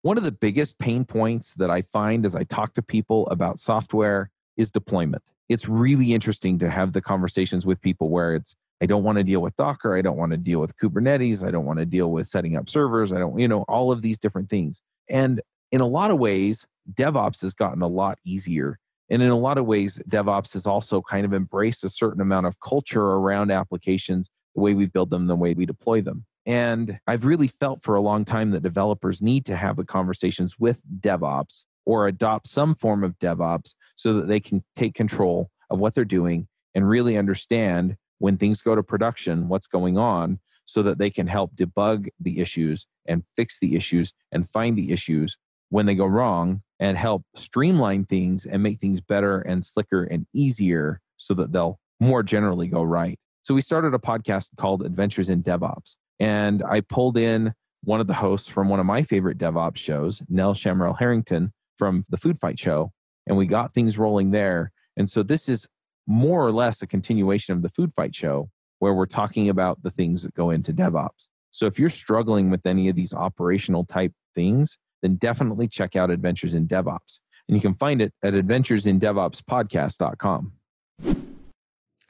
One 0.00 0.16
of 0.16 0.24
the 0.24 0.32
biggest 0.32 0.78
pain 0.78 1.04
points 1.04 1.52
that 1.54 1.70
I 1.70 1.82
find 1.82 2.24
as 2.24 2.34
I 2.34 2.44
talk 2.44 2.72
to 2.74 2.82
people 2.82 3.28
about 3.28 3.58
software 3.58 4.30
is 4.56 4.70
deployment 4.70 5.22
it's 5.52 5.68
really 5.68 6.12
interesting 6.12 6.58
to 6.60 6.70
have 6.70 6.92
the 6.92 7.00
conversations 7.00 7.66
with 7.66 7.80
people 7.80 8.08
where 8.08 8.34
it's 8.34 8.56
I 8.82 8.86
don't 8.86 9.04
want 9.04 9.18
to 9.18 9.24
deal 9.24 9.40
with 9.40 9.54
Docker, 9.56 9.96
I 9.96 10.02
don't 10.02 10.16
want 10.16 10.32
to 10.32 10.36
deal 10.36 10.58
with 10.58 10.76
Kubernetes, 10.76 11.46
I 11.46 11.52
don't 11.52 11.64
want 11.64 11.78
to 11.78 11.86
deal 11.86 12.10
with 12.10 12.26
setting 12.26 12.56
up 12.56 12.68
servers, 12.68 13.12
I 13.12 13.18
don't, 13.18 13.38
you 13.38 13.46
know, 13.46 13.62
all 13.68 13.92
of 13.92 14.02
these 14.02 14.18
different 14.18 14.50
things. 14.50 14.82
And 15.08 15.40
in 15.70 15.80
a 15.80 15.86
lot 15.86 16.10
of 16.10 16.18
ways, 16.18 16.66
DevOps 16.92 17.42
has 17.42 17.54
gotten 17.54 17.80
a 17.82 17.86
lot 17.86 18.18
easier. 18.24 18.80
And 19.08 19.22
in 19.22 19.28
a 19.28 19.38
lot 19.38 19.56
of 19.56 19.66
ways, 19.66 20.00
DevOps 20.08 20.54
has 20.54 20.66
also 20.66 21.00
kind 21.00 21.24
of 21.24 21.32
embraced 21.32 21.84
a 21.84 21.88
certain 21.88 22.20
amount 22.20 22.46
of 22.46 22.58
culture 22.58 23.04
around 23.04 23.52
applications, 23.52 24.28
the 24.56 24.60
way 24.60 24.74
we 24.74 24.86
build 24.86 25.10
them, 25.10 25.28
the 25.28 25.36
way 25.36 25.54
we 25.54 25.64
deploy 25.64 26.00
them. 26.00 26.24
And 26.44 26.98
I've 27.06 27.24
really 27.24 27.46
felt 27.46 27.84
for 27.84 27.94
a 27.94 28.00
long 28.00 28.24
time 28.24 28.50
that 28.50 28.64
developers 28.64 29.22
need 29.22 29.46
to 29.46 29.56
have 29.56 29.76
the 29.76 29.84
conversations 29.84 30.58
with 30.58 30.80
DevOps 31.00 31.62
or 31.84 32.06
adopt 32.06 32.48
some 32.48 32.74
form 32.74 33.04
of 33.04 33.18
DevOps 33.18 33.74
so 33.96 34.14
that 34.14 34.28
they 34.28 34.40
can 34.40 34.64
take 34.76 34.94
control 34.94 35.50
of 35.70 35.78
what 35.78 35.94
they're 35.94 36.04
doing 36.04 36.48
and 36.74 36.88
really 36.88 37.16
understand 37.16 37.96
when 38.18 38.36
things 38.36 38.62
go 38.62 38.74
to 38.74 38.82
production 38.82 39.48
what's 39.48 39.66
going 39.66 39.98
on 39.98 40.38
so 40.66 40.82
that 40.82 40.98
they 40.98 41.10
can 41.10 41.26
help 41.26 41.54
debug 41.54 42.08
the 42.20 42.40
issues 42.40 42.86
and 43.06 43.24
fix 43.36 43.58
the 43.58 43.74
issues 43.74 44.12
and 44.30 44.48
find 44.50 44.76
the 44.78 44.92
issues 44.92 45.36
when 45.70 45.86
they 45.86 45.94
go 45.94 46.06
wrong 46.06 46.62
and 46.78 46.96
help 46.96 47.24
streamline 47.34 48.04
things 48.04 48.46
and 48.46 48.62
make 48.62 48.78
things 48.78 49.00
better 49.00 49.40
and 49.40 49.64
slicker 49.64 50.04
and 50.04 50.26
easier 50.32 51.00
so 51.16 51.34
that 51.34 51.52
they'll 51.52 51.78
more 52.00 52.22
generally 52.22 52.66
go 52.66 52.82
right. 52.82 53.18
So 53.42 53.54
we 53.54 53.60
started 53.60 53.94
a 53.94 53.98
podcast 53.98 54.50
called 54.56 54.84
Adventures 54.84 55.30
in 55.30 55.42
DevOps. 55.42 55.96
And 56.20 56.62
I 56.62 56.80
pulled 56.80 57.16
in 57.16 57.54
one 57.84 58.00
of 58.00 58.06
the 58.06 58.14
hosts 58.14 58.48
from 58.48 58.68
one 58.68 58.80
of 58.80 58.86
my 58.86 59.02
favorite 59.02 59.38
DevOps 59.38 59.76
shows, 59.76 60.22
Nell 60.28 60.54
Shamrell 60.54 60.98
Harrington, 60.98 61.52
from 61.82 62.04
the 62.10 62.16
Food 62.16 62.38
Fight 62.38 62.60
Show, 62.60 62.92
and 63.26 63.36
we 63.36 63.44
got 63.44 63.74
things 63.74 63.98
rolling 63.98 64.30
there. 64.30 64.70
And 64.96 65.10
so 65.10 65.24
this 65.24 65.48
is 65.48 65.66
more 66.06 66.46
or 66.46 66.52
less 66.52 66.80
a 66.80 66.86
continuation 66.86 67.56
of 67.56 67.62
the 67.62 67.70
Food 67.70 67.92
Fight 67.96 68.14
Show, 68.14 68.50
where 68.78 68.94
we're 68.94 69.04
talking 69.04 69.48
about 69.48 69.82
the 69.82 69.90
things 69.90 70.22
that 70.22 70.32
go 70.32 70.50
into 70.50 70.72
DevOps. 70.72 71.26
So 71.50 71.66
if 71.66 71.80
you're 71.80 71.88
struggling 71.88 72.50
with 72.50 72.64
any 72.66 72.88
of 72.88 72.94
these 72.94 73.12
operational 73.12 73.84
type 73.84 74.12
things, 74.32 74.78
then 75.02 75.16
definitely 75.16 75.66
check 75.66 75.96
out 75.96 76.08
Adventures 76.08 76.54
in 76.54 76.68
DevOps. 76.68 77.18
And 77.48 77.56
you 77.56 77.60
can 77.60 77.74
find 77.74 78.00
it 78.00 78.14
at 78.22 78.34
adventuresindevopspodcast.com. 78.34 80.52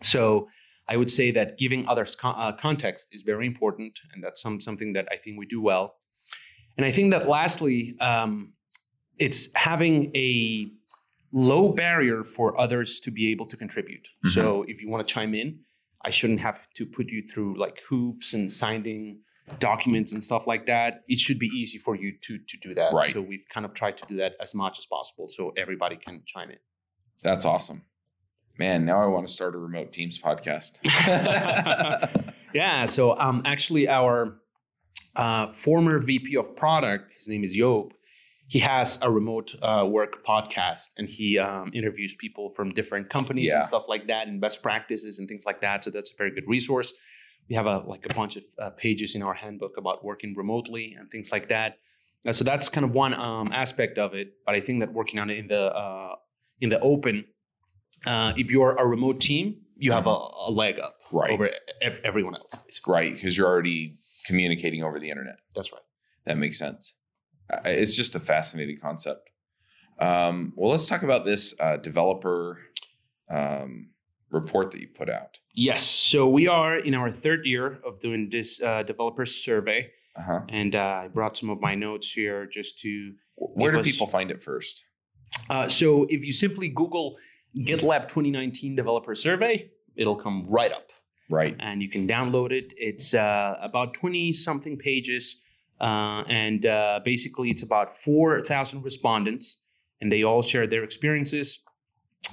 So 0.03 0.49
I 0.87 0.99
would 0.99 1.11
say 1.11 1.31
that 1.31 1.57
giving 1.57 1.89
others 1.89 2.15
con- 2.15 2.35
uh, 2.37 2.53
context 2.53 3.09
is 3.13 3.23
very 3.23 3.47
important, 3.47 3.99
and 4.13 4.23
that's 4.23 4.43
some 4.43 4.61
something 4.61 4.93
that 4.93 5.09
I 5.11 5.17
think 5.17 5.39
we 5.39 5.47
do 5.47 5.63
well. 5.63 5.95
And 6.77 6.85
I 6.85 6.93
think 6.93 7.11
that 7.13 7.27
lastly, 7.27 7.97
um, 8.01 8.53
it's 9.27 9.49
having 9.55 9.97
a 10.17 10.67
low 11.33 11.65
barrier 11.73 12.25
for 12.25 12.49
others 12.65 13.01
to 13.05 13.11
be 13.19 13.31
able 13.33 13.47
to 13.53 13.57
contribute. 13.57 14.07
Mhm. 14.25 14.35
So 14.37 14.43
if 14.73 14.77
you 14.83 14.89
want 14.93 15.07
to 15.07 15.15
chime 15.15 15.35
in, 15.43 15.49
I 16.09 16.11
shouldn't 16.11 16.41
have 16.41 16.61
to 16.79 16.83
put 16.97 17.07
you 17.15 17.21
through 17.31 17.51
like 17.65 17.77
hoops 17.89 18.35
and 18.35 18.51
signing 18.51 19.03
documents 19.61 20.11
and 20.13 20.23
stuff 20.29 20.45
like 20.53 20.65
that. 20.67 20.91
It 21.09 21.19
should 21.25 21.39
be 21.47 21.51
easy 21.61 21.79
for 21.87 21.95
you 22.03 22.11
to 22.27 22.33
to 22.51 22.57
do 22.67 22.75
that. 22.75 22.93
Right. 22.93 23.13
So 23.15 23.21
we've 23.31 23.47
kind 23.55 23.65
of 23.67 23.73
tried 23.75 23.97
to 24.01 24.05
do 24.11 24.17
that 24.23 24.33
as 24.45 24.55
much 24.55 24.79
as 24.81 24.87
possible, 24.87 25.27
so 25.37 25.53
everybody 25.65 25.97
can 26.05 26.23
chime 26.33 26.51
in. 26.51 26.61
That's 27.23 27.45
awesome. 27.45 27.81
Man, 28.59 28.85
now 28.85 28.99
I 29.03 29.07
want 29.07 29.27
to 29.27 29.33
start 29.33 29.55
a 29.55 29.59
remote 29.59 29.93
teams 29.93 30.19
podcast. 30.29 30.73
yeah. 32.61 32.87
So 32.87 33.19
um, 33.19 33.43
actually, 33.45 33.89
our 33.89 34.41
uh, 35.17 35.53
former 35.53 35.99
VP 36.01 36.37
of 36.37 36.55
product, 36.57 37.05
his 37.17 37.29
name 37.29 37.45
is 37.45 37.53
Job. 37.55 37.93
He 38.55 38.59
has 38.59 38.99
a 39.01 39.11
remote 39.11 39.49
uh, 39.63 39.87
work 39.99 40.13
podcast, 40.33 40.91
and 40.99 41.07
he 41.09 41.39
um, 41.39 41.71
interviews 41.81 42.15
people 42.25 42.51
from 42.57 42.67
different 42.81 43.09
companies 43.09 43.49
Yeah. 43.49 43.57
and 43.61 43.67
stuff 43.73 43.85
like 43.95 44.05
that, 44.13 44.29
and 44.29 44.35
best 44.47 44.63
practices 44.63 45.19
and 45.19 45.25
things 45.31 45.45
like 45.47 45.61
that. 45.63 45.83
So 45.85 45.89
that's 45.91 46.11
a 46.13 46.17
very 46.23 46.33
good 46.37 46.45
resource. 46.57 46.93
We 47.49 47.55
have 47.61 47.65
a 47.75 47.79
like 47.93 48.05
a 48.11 48.15
bunch 48.21 48.35
of 48.37 48.45
uh, 48.63 48.71
pages 48.85 49.15
in 49.17 49.23
our 49.23 49.33
handbook 49.43 49.75
about 49.83 50.05
working 50.05 50.35
remotely 50.37 50.85
and 50.99 51.11
things 51.11 51.29
like 51.33 51.49
that. 51.49 51.71
Uh, 52.27 52.35
so 52.39 52.45
that's 52.45 52.69
kind 52.69 52.85
of 52.85 52.93
one 52.93 53.15
um, 53.15 53.49
aspect 53.65 53.97
of 54.05 54.13
it. 54.21 54.29
But 54.45 54.55
I 54.55 54.61
think 54.61 54.81
that 54.81 54.93
working 54.93 55.19
on 55.23 55.31
it 55.31 55.39
in 55.43 55.49
the 55.49 55.63
uh, 55.85 56.15
in 56.61 56.69
the 56.69 56.81
open, 56.81 57.25
uh, 58.05 58.35
if 58.37 58.51
you're 58.51 58.75
a 58.85 58.87
remote 58.87 59.19
team, 59.31 59.63
you 59.85 59.93
have 59.93 60.07
a, 60.07 60.19
a 60.49 60.51
leg 60.51 60.75
up 60.79 60.97
Right. 61.11 61.31
over 61.31 61.49
ev- 61.89 62.01
everyone 62.05 62.35
else. 62.35 62.53
Basically. 62.67 62.93
right, 62.93 63.15
because 63.15 63.35
you're 63.37 63.49
already 63.49 63.97
communicating 64.27 64.83
over 64.87 65.01
the 65.01 65.09
internet. 65.09 65.37
That's 65.57 65.73
right. 65.73 65.87
That 66.27 66.37
makes 66.37 66.59
sense. 66.59 66.95
It's 67.65 67.95
just 67.97 68.15
a 68.15 68.21
fascinating 68.21 68.79
concept. 68.81 69.31
Um, 69.99 70.53
well, 70.57 70.71
let's 70.71 70.87
talk 70.87 71.03
about 71.03 71.25
this 71.25 71.55
uh, 71.61 71.77
developer 71.77 72.59
um, 73.31 73.91
report 74.31 74.71
that 74.73 74.81
you 74.81 74.89
put 74.89 75.09
out. 75.11 75.39
Yes. 75.55 75.83
So 75.83 76.29
we 76.29 76.49
are 76.49 76.77
in 76.79 76.95
our 76.95 77.11
third 77.11 77.45
year 77.47 77.79
of 77.87 78.01
doing 78.01 78.29
this 78.31 78.61
uh, 78.63 78.83
developer 78.83 79.27
survey, 79.27 79.91
Uh-huh. 80.17 80.41
and 80.49 80.75
uh, 80.75 81.05
I 81.05 81.09
brought 81.09 81.37
some 81.37 81.51
of 81.51 81.61
my 81.61 81.75
notes 81.75 82.13
here 82.13 82.47
just 82.47 82.81
to. 82.81 83.13
Where 83.37 83.73
do 83.73 83.79
Because- 83.79 83.93
people 83.93 84.07
find 84.07 84.31
it 84.31 84.43
first? 84.43 84.85
Uh, 85.49 85.69
so 85.69 86.05
if 86.11 86.23
you 86.25 86.33
simply 86.33 86.69
Google 86.69 87.17
GitLab 87.57 88.03
2019 88.09 88.77
developer 88.77 89.15
survey, 89.15 89.71
it'll 89.97 90.17
come 90.17 90.47
right 90.49 90.73
up. 90.73 90.91
Right. 91.31 91.57
and 91.61 91.81
you 91.83 91.89
can 91.89 92.07
download 92.07 92.53
it. 92.53 92.75
It's 92.77 93.15
uh, 93.15 93.57
about 93.63 93.95
20 93.95 94.35
something 94.35 94.77
pages. 94.77 95.41
Uh, 95.81 96.23
and 96.29 96.67
uh, 96.67 97.01
basically, 97.05 97.51
it's 97.51 97.63
about 97.63 97.97
4,000 98.03 98.83
respondents, 98.83 99.59
and 100.01 100.11
they 100.13 100.23
all 100.23 100.43
share 100.43 100.67
their 100.67 100.85
experiences. 100.85 101.61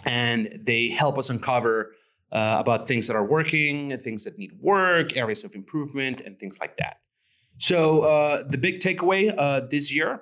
And 0.06 0.60
they 0.64 0.88
help 0.90 1.18
us 1.18 1.30
uncover 1.30 1.96
uh, 2.32 2.58
about 2.60 2.88
things 2.88 3.08
that 3.08 3.16
are 3.16 3.26
working, 3.26 3.98
things 3.98 4.24
that 4.24 4.38
need 4.38 4.52
work, 4.60 5.18
areas 5.18 5.44
of 5.44 5.56
improvement, 5.56 6.22
and 6.22 6.40
things 6.40 6.60
like 6.60 6.78
that. 6.78 6.98
So, 7.58 8.02
uh, 8.02 8.44
the 8.48 8.58
big 8.58 8.80
takeaway 8.80 9.34
uh, 9.38 9.62
this 9.70 9.94
year 9.94 10.22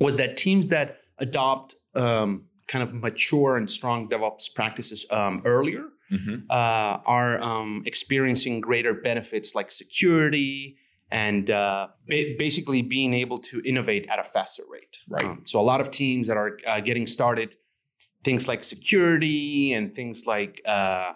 was 0.00 0.16
that 0.16 0.36
teams 0.36 0.68
that 0.68 0.98
adopt 1.18 1.74
um, 1.94 2.46
kind 2.66 2.82
of 2.82 2.94
mature 2.94 3.56
and 3.56 3.68
strong 3.68 4.08
DevOps 4.08 4.54
practices 4.54 5.06
um, 5.10 5.42
earlier 5.44 5.84
hmm 6.10 6.36
uh, 6.48 6.96
are 7.04 7.38
um, 7.42 7.82
experiencing 7.84 8.62
greater 8.62 8.94
benefits 8.94 9.54
like 9.54 9.70
security 9.70 10.76
and 11.10 11.50
uh, 11.50 11.88
ba- 12.06 12.34
basically 12.38 12.82
being 12.82 13.14
able 13.14 13.38
to 13.38 13.60
innovate 13.64 14.06
at 14.10 14.18
a 14.18 14.24
faster 14.24 14.62
rate. 14.70 14.96
Right. 15.08 15.48
So 15.48 15.60
a 15.60 15.62
lot 15.62 15.80
of 15.80 15.90
teams 15.90 16.28
that 16.28 16.36
are 16.36 16.58
uh, 16.66 16.80
getting 16.80 17.06
started, 17.06 17.56
things 18.24 18.48
like 18.48 18.64
security 18.64 19.72
and 19.72 19.94
things 19.94 20.26
like 20.26 20.60
uh, 20.66 21.12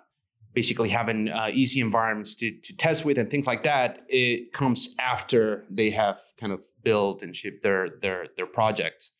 basically 0.54 0.88
having 0.88 1.28
uh, 1.28 1.48
easy 1.52 1.80
environments 1.80 2.34
to, 2.36 2.50
to 2.50 2.76
test 2.76 3.04
with 3.04 3.18
and 3.18 3.30
things 3.30 3.46
like 3.46 3.62
that, 3.64 4.00
it 4.08 4.52
comes 4.52 4.94
after 4.98 5.64
they 5.70 5.90
have 5.90 6.20
kind 6.38 6.52
of 6.52 6.60
built 6.82 7.22
and 7.22 7.36
shipped 7.36 7.62
their 7.62 7.88
their 8.00 8.26
their 8.36 8.46
projects. 8.46 9.12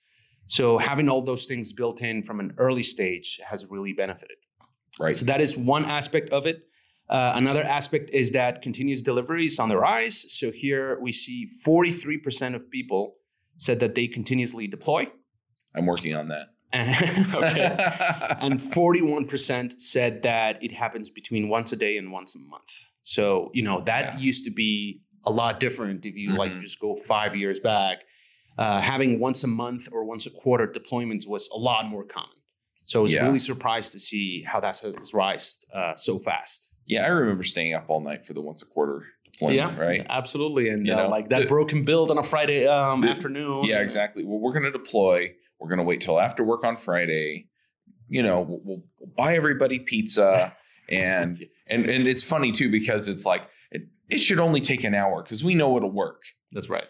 So 0.46 0.78
having 0.78 1.08
all 1.08 1.22
those 1.22 1.46
things 1.46 1.72
built 1.72 2.02
in 2.02 2.22
from 2.22 2.40
an 2.40 2.54
early 2.58 2.82
stage 2.82 3.40
has 3.48 3.64
really 3.66 3.92
benefited. 3.92 4.36
Right. 5.00 5.16
So 5.16 5.24
that 5.26 5.40
is 5.40 5.56
one 5.56 5.84
aspect 5.84 6.30
of 6.30 6.46
it. 6.46 6.64
Uh, 7.12 7.32
another 7.34 7.62
aspect 7.62 8.08
is 8.10 8.32
that 8.32 8.62
continuous 8.62 9.02
delivery 9.02 9.44
is 9.44 9.58
on 9.58 9.68
the 9.68 9.76
rise. 9.76 10.32
So 10.32 10.50
here 10.50 10.98
we 10.98 11.12
see 11.12 11.50
43% 11.62 12.54
of 12.54 12.70
people 12.70 13.16
said 13.58 13.80
that 13.80 13.94
they 13.94 14.06
continuously 14.06 14.66
deploy. 14.66 15.06
I'm 15.74 15.84
working 15.84 16.14
on 16.16 16.28
that. 16.28 16.46
And 16.72 18.58
41% 18.58 19.78
said 19.78 20.22
that 20.22 20.62
it 20.62 20.72
happens 20.72 21.10
between 21.10 21.50
once 21.50 21.70
a 21.72 21.76
day 21.76 21.98
and 21.98 22.10
once 22.10 22.34
a 22.34 22.38
month. 22.38 22.72
So, 23.02 23.50
you 23.52 23.62
know, 23.62 23.82
that 23.84 24.14
Yeah. 24.14 24.18
used 24.18 24.44
to 24.46 24.50
be 24.50 25.02
a 25.26 25.30
lot 25.30 25.60
different 25.60 26.06
if 26.06 26.14
you 26.16 26.32
like 26.34 26.52
Mhm. 26.52 26.62
just 26.62 26.80
go 26.80 26.96
five 27.06 27.36
years 27.36 27.60
back. 27.60 27.98
Uh, 28.56 28.80
having 28.80 29.20
once 29.20 29.44
a 29.44 29.48
month 29.48 29.86
or 29.92 30.04
once 30.06 30.24
a 30.24 30.30
quarter 30.30 30.66
deployments 30.66 31.26
was 31.26 31.46
a 31.52 31.58
lot 31.58 31.86
more 31.88 32.04
common. 32.04 32.38
So 32.86 33.00
I 33.00 33.02
was 33.02 33.12
Yeah. 33.12 33.26
really 33.26 33.38
surprised 33.38 33.92
to 33.92 34.00
see 34.00 34.42
how 34.50 34.60
that 34.60 34.78
has 34.80 35.12
rised 35.12 35.66
uh, 35.74 35.94
so 35.94 36.18
fast. 36.18 36.70
Yeah, 36.86 37.04
I 37.04 37.08
remember 37.08 37.42
staying 37.42 37.74
up 37.74 37.84
all 37.88 38.00
night 38.00 38.24
for 38.26 38.32
the 38.32 38.40
once 38.40 38.62
a 38.62 38.66
quarter 38.66 39.04
deployment, 39.32 39.78
right? 39.78 40.04
Absolutely. 40.08 40.68
And 40.68 40.86
You 40.86 40.94
uh, 40.94 41.04
know, 41.04 41.08
like 41.08 41.28
that 41.30 41.42
the- 41.42 41.48
broken 41.48 41.84
build 41.84 42.10
on 42.10 42.18
a 42.18 42.22
Friday 42.22 42.66
um, 42.66 43.00
the- 43.00 43.08
afternoon. 43.08 43.64
Yeah, 43.64 43.80
exactly. 43.80 44.24
Well, 44.24 44.38
we're 44.40 44.52
going 44.52 44.64
to 44.64 44.72
deploy. 44.72 45.32
We're 45.58 45.68
going 45.68 45.78
to 45.78 45.84
wait 45.84 46.00
till 46.00 46.20
after 46.20 46.42
work 46.44 46.64
on 46.64 46.76
Friday. 46.76 47.48
You 48.08 48.22
know, 48.22 48.40
we'll, 48.40 48.60
we'll 48.64 48.82
we'll 48.98 49.10
buy 49.16 49.36
everybody 49.36 49.78
pizza, 49.78 50.54
and 50.90 51.44
and 51.66 51.86
and 51.86 52.06
it's 52.06 52.22
funny 52.22 52.52
too 52.52 52.70
because 52.70 53.08
it's 53.08 53.24
like 53.24 53.42
it, 53.70 53.82
it 54.10 54.18
should 54.18 54.40
only 54.40 54.60
take 54.60 54.84
an 54.84 54.94
hour 54.94 55.22
because 55.22 55.42
we 55.44 55.54
know 55.54 55.76
it'll 55.76 55.90
work. 55.90 56.22
That's 56.50 56.68
right. 56.68 56.84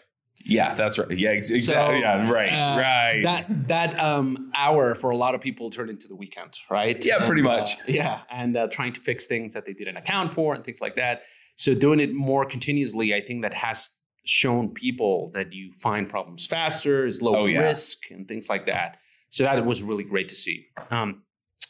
Yeah, 0.45 0.73
that's 0.73 0.97
right. 0.99 1.09
Yeah, 1.17 1.29
ex- 1.29 1.49
exactly. 1.51 1.95
So, 1.97 2.01
yeah, 2.01 2.29
right, 2.29 2.49
uh, 2.49 2.77
right. 2.79 3.21
That 3.23 3.67
that 3.67 3.99
um, 3.99 4.51
hour 4.55 4.93
for 4.95 5.09
a 5.11 5.15
lot 5.17 5.35
of 5.35 5.41
people 5.41 5.69
turned 5.69 5.89
into 5.89 6.07
the 6.07 6.15
weekend, 6.15 6.57
right? 6.69 7.03
Yeah, 7.05 7.25
pretty 7.25 7.41
And, 7.41 7.49
uh, 7.49 7.57
much. 7.59 7.77
yeah, 7.87 8.21
and 8.31 8.55
uh, 8.57 8.67
trying 8.67 8.93
to 8.93 9.01
fix 9.01 9.27
things 9.27 9.53
that 9.53 9.65
they 9.65 9.73
didn't 9.73 9.97
account 9.97 10.33
for 10.33 10.53
and 10.53 10.63
things 10.63 10.81
like 10.81 10.95
that. 10.97 11.21
So 11.55 11.73
doing 11.75 11.99
it 11.99 12.13
more 12.13 12.45
continuously, 12.45 13.13
I 13.13 13.21
think 13.21 13.41
that 13.43 13.53
has 13.53 13.89
shown 14.25 14.69
people 14.73 15.31
that 15.33 15.53
you 15.53 15.71
find 15.79 16.09
problems 16.09 16.45
faster, 16.45 17.05
is 17.05 17.21
low 17.21 17.35
Oh, 17.35 17.45
yeah. 17.45 17.59
risk, 17.61 17.99
and 18.11 18.27
things 18.27 18.49
like 18.49 18.65
that. 18.67 18.97
So 19.29 19.43
that 19.43 19.65
was 19.65 19.81
really 19.83 20.03
great 20.03 20.29
to 20.29 20.35
see. 20.35 20.67
Um, 20.91 21.23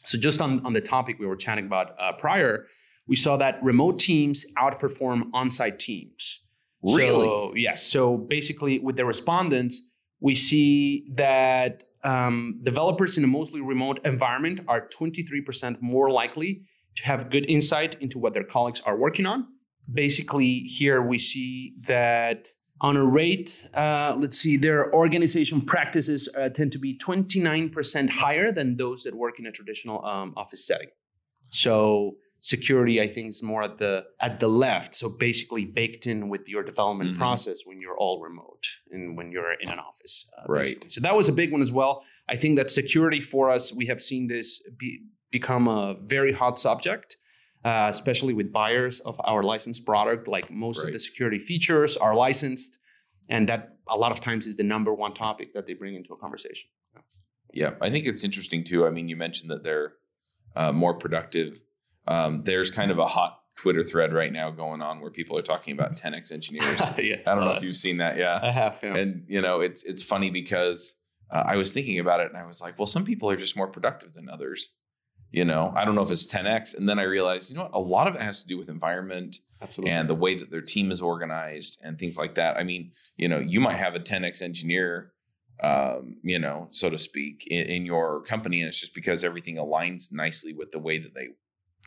so 0.04 0.18
just 0.18 0.40
on 0.40 0.64
on 0.66 0.72
the 0.72 0.80
topic 0.80 1.18
we 1.18 1.26
were 1.26 1.36
chatting 1.36 1.66
about 1.66 1.94
uh, 2.00 2.12
prior, 2.12 2.66
we 3.06 3.16
saw 3.16 3.36
that 3.36 3.62
remote 3.62 3.98
teams 3.98 4.46
outperform 4.58 5.30
on-site 5.32 5.78
teams. 5.78 6.40
Really? 6.84 7.26
So, 7.26 7.52
yes. 7.56 7.86
So 7.86 8.16
basically, 8.16 8.78
with 8.78 8.96
the 8.96 9.04
respondents, 9.04 9.82
we 10.20 10.34
see 10.34 11.06
that 11.14 11.84
um, 12.02 12.60
developers 12.62 13.16
in 13.16 13.24
a 13.24 13.26
mostly 13.26 13.60
remote 13.60 14.00
environment 14.04 14.60
are 14.68 14.88
23% 14.88 15.80
more 15.80 16.10
likely 16.10 16.62
to 16.96 17.04
have 17.04 17.30
good 17.30 17.48
insight 17.48 17.96
into 18.00 18.18
what 18.18 18.34
their 18.34 18.44
colleagues 18.44 18.80
are 18.82 18.96
working 18.96 19.26
on. 19.26 19.46
Basically, 19.92 20.60
here 20.60 21.02
we 21.02 21.18
see 21.18 21.74
that 21.86 22.48
on 22.80 22.96
a 22.96 23.04
rate, 23.04 23.66
uh, 23.74 24.16
let's 24.18 24.38
see, 24.38 24.56
their 24.56 24.92
organization 24.94 25.60
practices 25.60 26.28
uh, 26.36 26.48
tend 26.50 26.72
to 26.72 26.78
be 26.78 26.98
29% 26.98 28.10
higher 28.10 28.52
than 28.52 28.76
those 28.76 29.04
that 29.04 29.14
work 29.14 29.38
in 29.38 29.46
a 29.46 29.52
traditional 29.52 30.04
um, 30.04 30.34
office 30.36 30.66
setting. 30.66 30.88
So 31.50 32.16
security, 32.54 33.00
I 33.00 33.08
think, 33.08 33.30
is 33.30 33.42
more 33.42 33.62
at 33.62 33.78
the 33.78 34.04
at 34.20 34.38
the 34.38 34.48
left. 34.48 34.94
So 34.94 35.08
basically 35.08 35.64
baked 35.64 36.06
in 36.06 36.28
with 36.28 36.44
your 36.46 36.62
development 36.62 37.10
Mhm. 37.14 37.18
process 37.18 37.58
when 37.64 37.80
you're 37.80 37.96
all 37.96 38.20
remote 38.20 38.64
and 38.90 39.16
when 39.16 39.32
you're 39.32 39.52
in 39.64 39.70
an 39.70 39.78
office. 39.78 40.14
uh, 40.36 40.42
Right. 40.46 40.64
basically. 40.64 40.90
So 40.90 41.00
that 41.06 41.16
was 41.16 41.26
a 41.28 41.32
big 41.32 41.50
one 41.52 41.62
as 41.62 41.72
well. 41.72 41.92
I 42.28 42.36
think 42.36 42.56
that 42.58 42.70
security 42.70 43.20
for 43.32 43.44
us, 43.56 43.72
we 43.72 43.86
have 43.86 44.02
seen 44.02 44.26
this 44.34 44.48
be, 44.78 44.90
become 45.30 45.64
a 45.68 45.94
very 46.16 46.32
hot 46.32 46.58
subject. 46.58 47.16
Uh, 47.72 47.88
especially 47.96 48.34
with 48.34 48.52
buyers 48.52 49.00
of 49.10 49.18
our 49.24 49.42
licensed 49.42 49.86
product, 49.86 50.28
like 50.28 50.50
most 50.50 50.84
of 50.84 50.92
the 50.92 51.00
security 51.00 51.38
features 51.38 51.96
are 51.96 52.14
licensed, 52.26 52.72
and 53.30 53.48
that 53.48 53.78
a 53.88 53.98
lot 53.98 54.12
of 54.12 54.20
times 54.20 54.46
is 54.46 54.54
the 54.56 54.62
number 54.74 54.92
one 54.92 55.14
topic 55.14 55.54
that 55.54 55.64
they 55.64 55.72
bring 55.72 55.94
into 55.94 56.12
a 56.12 56.18
conversation. 56.24 56.68
Yeah, 57.54 57.70
I 57.80 57.88
think 57.88 58.04
it's 58.06 58.22
interesting 58.22 58.64
too. 58.64 58.80
I 58.86 58.90
mean, 58.90 59.08
you 59.08 59.16
mentioned 59.16 59.50
that 59.50 59.62
they're 59.64 59.94
uh, 60.54 60.72
more 60.72 60.92
productive. 61.04 61.50
Um, 62.06 62.40
there's 62.42 62.70
kind 62.70 62.90
of 62.90 62.98
a 62.98 63.06
hot 63.06 63.40
Twitter 63.56 63.84
thread 63.84 64.12
right 64.12 64.32
now 64.32 64.50
going 64.50 64.82
on 64.82 65.00
where 65.00 65.10
people 65.10 65.38
are 65.38 65.42
talking 65.42 65.72
about 65.72 65.96
10x 65.96 66.32
engineers. 66.32 66.80
I 66.82 67.22
don't 67.24 67.40
know 67.40 67.52
uh, 67.52 67.56
if 67.56 67.62
you've 67.62 67.76
seen 67.76 67.98
that. 67.98 68.16
Yeah, 68.16 68.40
I 68.42 68.50
have. 68.50 68.78
Yeah. 68.82 68.96
and 68.96 69.24
you 69.28 69.40
know, 69.40 69.60
it's 69.60 69.84
it's 69.84 70.02
funny 70.02 70.30
because 70.30 70.94
uh, 71.30 71.44
I 71.46 71.56
was 71.56 71.72
thinking 71.72 71.98
about 71.98 72.20
it 72.20 72.28
and 72.28 72.36
I 72.36 72.46
was 72.46 72.60
like, 72.60 72.78
well, 72.78 72.86
some 72.86 73.04
people 73.04 73.30
are 73.30 73.36
just 73.36 73.56
more 73.56 73.68
productive 73.68 74.12
than 74.14 74.28
others. 74.28 74.68
you 75.30 75.44
know, 75.44 75.72
I 75.74 75.84
don't 75.84 75.96
know 75.96 76.02
if 76.02 76.10
it's 76.10 76.32
10x. 76.32 76.76
And 76.78 76.88
then 76.88 76.98
I 76.98 77.02
realized, 77.02 77.50
you 77.50 77.56
know 77.56 77.64
what, 77.64 77.74
a 77.74 77.80
lot 77.80 78.06
of 78.06 78.14
it 78.14 78.20
has 78.22 78.42
to 78.42 78.46
do 78.46 78.56
with 78.56 78.68
environment 78.68 79.38
Absolutely. 79.60 79.90
and 79.92 80.08
the 80.08 80.14
way 80.14 80.36
that 80.38 80.50
their 80.50 80.60
team 80.60 80.92
is 80.92 81.02
organized 81.02 81.80
and 81.82 81.98
things 81.98 82.16
like 82.16 82.36
that. 82.36 82.56
I 82.56 82.62
mean, 82.62 82.92
you 83.16 83.28
know, 83.28 83.38
you 83.40 83.60
might 83.60 83.76
have 83.76 83.94
a 83.94 84.00
10x 84.00 84.42
engineer, 84.42 85.12
um, 85.62 86.18
you 86.22 86.38
know, 86.38 86.68
so 86.70 86.88
to 86.88 86.98
speak, 86.98 87.46
in, 87.48 87.66
in 87.66 87.86
your 87.86 88.22
company, 88.22 88.60
and 88.60 88.68
it's 88.68 88.78
just 88.78 88.94
because 88.94 89.24
everything 89.24 89.56
aligns 89.56 90.12
nicely 90.12 90.52
with 90.52 90.70
the 90.70 90.78
way 90.78 90.98
that 90.98 91.14
they 91.14 91.28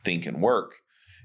think 0.04 0.26
and 0.26 0.42
work. 0.42 0.76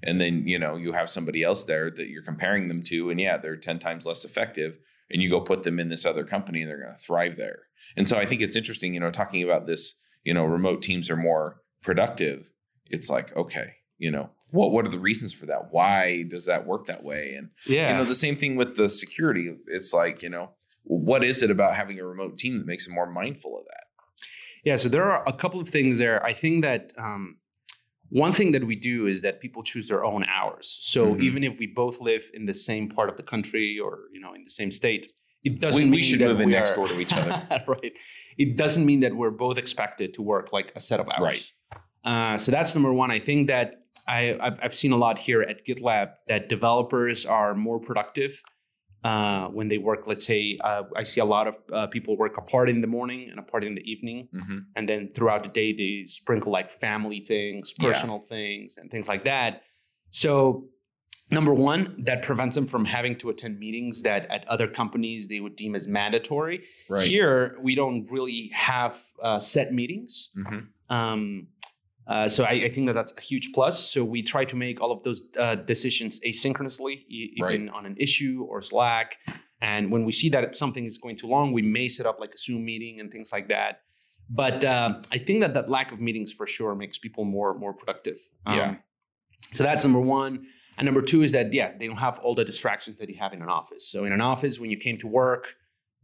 And 0.02 0.20
then, 0.20 0.46
you 0.46 0.58
know, 0.58 0.76
you 0.76 0.92
have 0.92 1.08
somebody 1.08 1.42
else 1.42 1.64
there 1.64 1.90
that 1.90 2.08
you're 2.08 2.24
comparing 2.24 2.68
them 2.68 2.82
to, 2.84 3.10
and 3.10 3.20
yeah, 3.20 3.36
they're 3.36 3.56
10 3.56 3.78
times 3.78 4.06
less 4.06 4.24
effective. 4.24 4.78
And 5.10 5.22
you 5.22 5.28
go 5.28 5.40
put 5.40 5.62
them 5.62 5.78
in 5.78 5.90
this 5.90 6.06
other 6.06 6.24
company 6.24 6.62
and 6.62 6.70
they're 6.70 6.80
going 6.80 6.92
to 6.92 6.98
thrive 6.98 7.36
there. 7.36 7.64
And 7.96 8.08
so 8.08 8.16
I 8.18 8.24
think 8.24 8.40
it's 8.40 8.56
interesting, 8.56 8.94
you 8.94 9.00
know, 9.00 9.10
talking 9.10 9.42
about 9.42 9.66
this, 9.66 9.94
you 10.24 10.32
know, 10.32 10.44
remote 10.44 10.80
teams 10.80 11.10
are 11.10 11.16
more 11.16 11.60
productive. 11.82 12.50
It's 12.86 13.10
like, 13.10 13.36
okay, 13.36 13.74
you 13.98 14.10
know, 14.10 14.30
what 14.50 14.72
what 14.72 14.86
are 14.86 14.90
the 14.90 14.98
reasons 14.98 15.32
for 15.32 15.46
that? 15.46 15.68
Why 15.70 16.24
does 16.24 16.46
that 16.46 16.66
work 16.66 16.86
that 16.86 17.04
way? 17.04 17.34
And 17.36 17.50
yeah. 17.66 17.90
you 17.90 17.96
know, 17.98 18.04
the 18.04 18.14
same 18.14 18.36
thing 18.36 18.56
with 18.56 18.76
the 18.76 18.88
security. 18.88 19.54
It's 19.66 19.92
like, 19.92 20.22
you 20.22 20.28
know, 20.30 20.50
what 20.84 21.24
is 21.24 21.42
it 21.42 21.50
about 21.50 21.74
having 21.74 21.98
a 21.98 22.06
remote 22.06 22.38
team 22.38 22.58
that 22.58 22.66
makes 22.66 22.86
them 22.86 22.94
more 22.94 23.10
mindful 23.10 23.58
of 23.58 23.64
that? 23.64 23.84
Yeah, 24.64 24.76
so 24.76 24.88
there 24.88 25.10
are 25.10 25.26
a 25.26 25.32
couple 25.32 25.60
of 25.60 25.68
things 25.68 25.98
there. 25.98 26.24
I 26.24 26.34
think 26.34 26.62
that 26.62 26.92
um, 26.96 27.38
one 28.12 28.32
thing 28.32 28.52
that 28.52 28.64
we 28.64 28.76
do 28.76 29.06
is 29.06 29.22
that 29.22 29.40
people 29.40 29.62
choose 29.62 29.88
their 29.88 30.04
own 30.04 30.22
hours. 30.38 30.66
So 30.92 31.14
Mhm. 31.14 31.22
even 31.22 31.44
if 31.44 31.58
we 31.58 31.66
both 31.66 31.96
live 32.00 32.30
in 32.34 32.44
the 32.44 32.52
same 32.68 32.84
part 32.96 33.08
of 33.08 33.16
the 33.16 33.22
country 33.22 33.78
or 33.84 33.92
you 34.12 34.20
know 34.20 34.34
in 34.34 34.44
the 34.44 34.50
same 34.60 34.70
state, 34.70 35.04
it 35.44 35.60
doesn't 35.60 35.78
We, 35.80 35.84
mean 35.84 35.92
we 36.00 36.02
should 36.02 36.20
that 36.20 36.28
move 36.28 36.40
in 36.42 36.50
next 36.50 36.72
door 36.76 36.88
to 36.88 36.96
each 37.00 37.14
other. 37.14 37.32
right. 37.76 37.92
It 38.36 38.56
doesn't 38.62 38.84
mean 38.90 39.00
that 39.00 39.12
we're 39.20 39.30
both 39.46 39.56
expected 39.64 40.08
to 40.14 40.22
work 40.22 40.52
like 40.52 40.68
a 40.76 40.80
set 40.80 41.00
of 41.00 41.08
hours. 41.08 41.52
Uh, 42.04 42.36
so 42.36 42.52
that's 42.52 42.74
number 42.74 42.92
one. 42.92 43.10
I 43.10 43.20
think 43.28 43.46
that 43.48 43.68
I, 44.06 44.36
I've, 44.40 44.58
I've 44.62 44.74
seen 44.74 44.92
a 44.92 44.96
lot 45.06 45.16
here 45.18 45.42
at 45.42 45.64
GitLab 45.66 46.08
that 46.28 46.48
developers 46.48 47.24
are 47.24 47.54
more 47.54 47.78
productive 47.88 48.32
uh, 49.04 49.48
when 49.48 49.68
they 49.68 49.78
work. 49.78 50.06
Let's 50.06 50.24
say 50.26 50.58
uh, 50.62 50.82
I 50.96 51.02
see 51.02 51.20
a 51.20 51.24
lot 51.24 51.46
of 51.48 51.56
uh, 51.72 51.86
people 51.88 52.16
work 52.16 52.36
a 52.38 52.42
part 52.42 52.68
in 52.68 52.80
the 52.80 52.86
morning 52.86 53.28
and 53.30 53.38
a 53.38 53.42
part 53.42 53.64
in 53.64 53.74
the 53.74 53.82
evening, 53.90 54.28
hmm 54.32 54.58
and 54.76 54.88
then 54.88 55.10
throughout 55.14 55.42
the 55.42 55.48
day 55.50 55.72
they 55.72 56.04
sprinkle 56.06 56.50
like 56.52 56.70
family 56.70 57.20
things, 57.20 57.74
Yeah. 57.78 57.88
personal 57.88 58.20
things, 58.20 58.78
and 58.78 58.90
things 58.90 59.08
like 59.08 59.24
that. 59.24 59.62
So 60.10 60.68
number 61.30 61.54
one, 61.54 61.82
that 62.04 62.22
prevents 62.22 62.54
them 62.54 62.66
from 62.66 62.84
having 62.84 63.16
to 63.16 63.30
attend 63.30 63.58
meetings 63.58 64.02
that 64.02 64.30
at 64.30 64.46
other 64.48 64.68
companies 64.68 65.28
they 65.28 65.40
would 65.40 65.56
deem 65.56 65.74
as 65.74 65.88
mandatory. 65.88 66.64
Right. 66.88 67.06
Here, 67.08 67.56
we 67.62 67.74
don't 67.74 68.06
really 68.10 68.50
have 68.52 69.00
uh, 69.22 69.38
set 69.38 69.72
meetings. 69.72 70.30
hmm 70.34 70.60
Um, 70.94 71.48
uh, 72.06 72.28
so 72.28 72.44
I, 72.44 72.52
I 72.66 72.70
think 72.72 72.86
that 72.88 72.94
that's 72.94 73.14
a 73.16 73.20
huge 73.20 73.50
plus. 73.54 73.90
So 73.92 74.04
we 74.04 74.22
try 74.22 74.44
to 74.44 74.56
make 74.56 74.80
all 74.80 74.90
of 74.92 75.02
those 75.04 75.28
uh, 75.38 75.54
decisions 75.54 76.20
asynchronously, 76.26 77.04
e- 77.08 77.34
even 77.36 77.68
on 77.70 77.86
an 77.86 77.96
issue 77.98 78.44
or 78.48 78.60
Slack. 78.62 79.16
And 79.60 79.90
when 79.92 80.04
we 80.04 80.12
see 80.12 80.28
that 80.30 80.56
something 80.56 80.84
is 80.84 80.98
going 80.98 81.16
too 81.16 81.28
long, 81.28 81.52
we 81.52 81.62
may 81.62 81.88
set 81.88 82.04
up 82.06 82.18
like 82.18 82.32
a 82.34 82.38
Zoom 82.38 82.64
meeting 82.64 82.98
and 83.00 83.10
things 83.12 83.30
like 83.30 83.48
that. 83.48 83.82
But 84.28 84.64
um, 84.64 85.02
I 85.12 85.18
think 85.18 85.40
that 85.40 85.54
that 85.54 85.68
lack 85.70 85.92
of 85.92 86.00
meetings 86.00 86.32
for 86.32 86.46
sure 86.46 86.74
makes 86.74 86.98
people 86.98 87.24
more 87.24 87.56
more 87.58 87.72
productive. 87.74 88.18
Um, 88.46 88.56
Yeah. 88.56 88.74
So 89.52 89.62
that's 89.64 89.84
number 89.84 90.00
one. 90.00 90.46
And 90.78 90.86
number 90.86 91.02
two 91.02 91.22
is 91.22 91.32
that 91.32 91.52
yeah, 91.52 91.72
they 91.78 91.86
don't 91.86 91.98
have 91.98 92.18
all 92.20 92.34
the 92.34 92.44
distractions 92.44 92.96
that 92.98 93.08
you 93.08 93.16
have 93.18 93.32
in 93.34 93.42
an 93.42 93.48
office. 93.48 93.88
So 93.90 94.04
in 94.04 94.12
an 94.12 94.20
office, 94.20 94.58
when 94.58 94.70
you 94.70 94.78
came 94.78 94.98
to 94.98 95.06
work, 95.06 95.54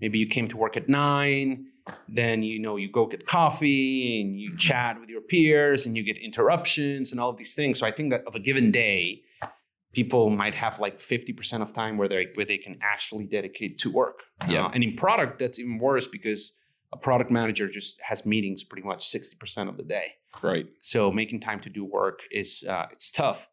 maybe 0.01 0.19
you 0.19 0.27
came 0.27 0.49
to 0.49 0.57
work 0.57 0.77
at 0.77 0.89
nine, 0.89 1.67
then 2.09 2.43
you 2.43 2.59
know 2.59 2.77
you 2.77 2.91
go 2.91 3.07
get 3.07 3.27
coffee 3.27 4.21
and 4.21 4.39
you 4.41 4.53
Mhm. 4.53 4.59
chat 4.59 5.01
with 5.01 5.09
your 5.09 5.21
peers 5.21 5.87
and 5.87 5.97
you 5.97 6.03
get 6.03 6.17
interruptions 6.19 7.11
and 7.13 7.21
all 7.21 7.31
of 7.31 7.37
these 7.37 7.55
things. 7.55 7.79
So 7.79 7.87
I 7.87 7.93
think 7.93 8.11
that 8.11 8.23
of 8.27 8.35
a 8.35 8.41
given 8.41 8.71
day, 8.71 9.23
people 9.93 10.31
might 10.31 10.55
have 10.55 10.79
like 10.79 10.99
50% 11.01 11.63
of 11.63 11.73
time 11.73 11.97
where 11.97 12.09
they 12.09 12.27
where 12.35 12.47
they 12.47 12.59
can 12.59 12.79
actually 12.83 13.25
dedicate 13.27 13.79
to 13.79 13.91
work. 13.91 14.21
Yeah. 14.49 14.67
Uh, 14.67 14.71
and 14.75 14.85
in 14.85 14.95
product, 14.97 15.39
that's 15.39 15.59
even 15.59 15.79
worse 15.79 16.07
because 16.07 16.53
a 16.93 16.97
product 16.97 17.31
manager 17.31 17.69
just 17.69 18.01
has 18.01 18.25
meetings 18.25 18.65
pretty 18.65 18.87
much 18.87 19.07
60% 19.11 19.69
of 19.69 19.77
the 19.77 19.83
day. 19.83 20.15
Right. 20.43 20.67
So 20.81 21.11
making 21.11 21.41
time 21.41 21.61
to 21.61 21.71
do 21.71 21.85
work 21.85 22.21
is 22.31 22.65
uh, 22.69 22.87
it's 22.93 23.11
tough. 23.11 23.47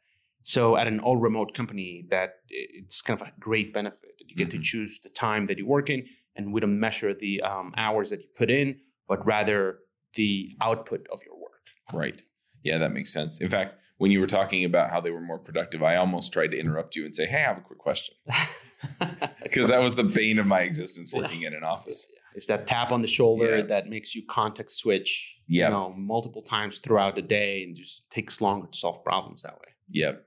So 0.44 0.78
at 0.78 0.88
an 0.88 1.00
all 1.00 1.18
remote 1.18 1.54
company, 1.56 2.06
that 2.12 2.36
it's 2.50 3.02
kind 3.02 3.20
of 3.20 3.28
a 3.28 3.32
great 3.40 3.74
benefit. 3.74 4.00
that 4.20 4.30
You 4.30 4.36
get 4.36 4.52
to 4.52 4.58
Mhm. 4.60 4.64
choose 4.64 5.00
the 5.02 5.10
time 5.10 5.48
that 5.48 5.58
you 5.58 5.66
work 5.66 5.90
in, 5.90 6.08
and 6.36 6.54
we 6.54 6.62
don't 6.62 6.80
measure 6.80 7.14
the 7.14 7.42
um, 7.42 7.74
hours 7.78 8.10
that 8.10 8.22
you 8.22 8.28
put 8.38 8.50
in, 8.50 8.78
but 9.08 9.26
rather 9.26 9.80
the 10.16 10.56
output 10.62 11.08
of 11.12 11.20
your 11.26 11.36
work. 11.36 11.52
Right. 11.94 12.22
Yeah, 12.64 12.78
that 12.80 12.92
makes 12.94 13.12
sense. 13.14 13.40
In 13.42 13.50
fact, 13.50 13.76
when 13.98 14.12
you 14.12 14.20
were 14.20 14.26
talking 14.28 14.66
about 14.66 14.90
how 14.90 15.00
they 15.00 15.12
were 15.12 15.22
more 15.22 15.40
productive, 15.40 15.82
I 15.84 15.96
almost 15.98 16.34
tried 16.34 16.48
to 16.52 16.58
interrupt 16.60 16.96
you 16.96 17.06
and 17.06 17.14
say, 17.16 17.26
"Hey, 17.26 17.38
I 17.38 17.48
have 17.48 17.58
a 17.58 17.62
quick 17.62 17.80
question," 17.80 18.16
because 19.44 19.70
that 19.70 19.82
was 19.82 19.96
the 19.96 20.04
bane 20.04 20.40
of 20.40 20.46
my 20.46 20.62
existence 20.62 21.12
Yeah. 21.14 21.20
working 21.22 21.44
in 21.44 21.54
an 21.54 21.64
office. 21.64 22.08
it's 22.36 22.48
that 22.48 22.68
tap 22.68 22.92
on 22.92 23.02
the 23.02 23.08
shoulder 23.08 23.60
Yeah. 23.60 23.64
that 23.64 23.88
makes 23.88 24.14
you 24.14 24.22
context 24.30 24.80
switch, 24.80 25.38
Yep. 25.48 25.70
you 25.70 25.74
know, 25.74 25.94
multiple 25.94 26.42
times 26.42 26.80
throughout 26.80 27.16
the 27.16 27.22
day, 27.22 27.64
and 27.64 27.74
just 27.78 28.10
takes 28.10 28.42
longer 28.42 28.68
to 28.68 28.78
solve 28.78 29.02
problems 29.06 29.42
that 29.44 29.54
way. 29.54 29.70
Yep. 29.92 30.26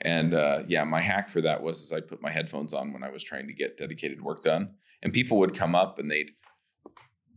And 0.00 0.32
uh, 0.32 0.62
yeah, 0.66 0.84
my 0.84 1.00
hack 1.02 1.28
for 1.28 1.42
that 1.42 1.62
was 1.62 1.82
is 1.82 1.92
I'd 1.92 2.08
put 2.08 2.22
my 2.22 2.30
headphones 2.30 2.72
on 2.72 2.94
when 2.94 3.04
I 3.04 3.10
was 3.10 3.22
trying 3.22 3.46
to 3.48 3.52
get 3.52 3.76
dedicated 3.76 4.22
work 4.22 4.42
done, 4.42 4.74
and 5.02 5.12
people 5.12 5.38
would 5.38 5.54
come 5.54 5.74
up 5.74 5.98
and 5.98 6.10
they'd 6.10 6.30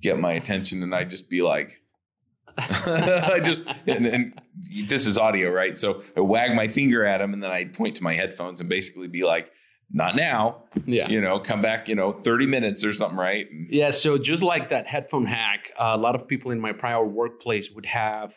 get 0.02 0.20
my 0.20 0.34
attention, 0.34 0.84
and 0.84 0.94
I'd 0.94 1.10
just 1.10 1.30
be 1.30 1.42
like, 1.42 1.80
I 2.58 3.40
just 3.44 3.66
and, 3.88 4.06
and 4.06 4.42
this 4.88 5.08
is 5.08 5.18
audio, 5.18 5.50
right? 5.50 5.78
So 5.78 6.04
I 6.16 6.20
wag 6.22 6.54
my 6.56 6.68
finger 6.68 7.06
at 7.06 7.18
them, 7.20 7.34
and 7.34 7.42
then 7.42 7.52
I'd 7.52 7.74
point 7.74 7.96
to 7.96 8.04
my 8.04 8.14
headphones 8.14 8.60
and 8.60 8.70
basically 8.70 9.08
be 9.08 9.24
like, 9.24 9.50
"Not 9.92 10.16
now, 10.16 10.64
Yeah. 10.86 11.10
you 11.10 11.20
know, 11.20 11.40
come 11.40 11.62
back, 11.64 11.88
you 11.88 11.96
know, 11.96 12.12
thirty 12.12 12.46
minutes 12.46 12.84
or 12.84 12.94
something, 12.94 13.18
right?" 13.18 13.48
Yeah, 13.70 13.90
so 13.92 14.18
just 14.20 14.44
like 14.44 14.70
that 14.70 14.86
headphone 14.86 15.26
hack, 15.26 15.72
uh, 15.80 15.92
a 15.94 15.98
lot 15.98 16.14
of 16.16 16.28
people 16.28 16.52
in 16.52 16.60
my 16.60 16.74
prior 16.74 17.04
workplace 17.04 17.72
would 17.72 17.88
have, 17.88 18.36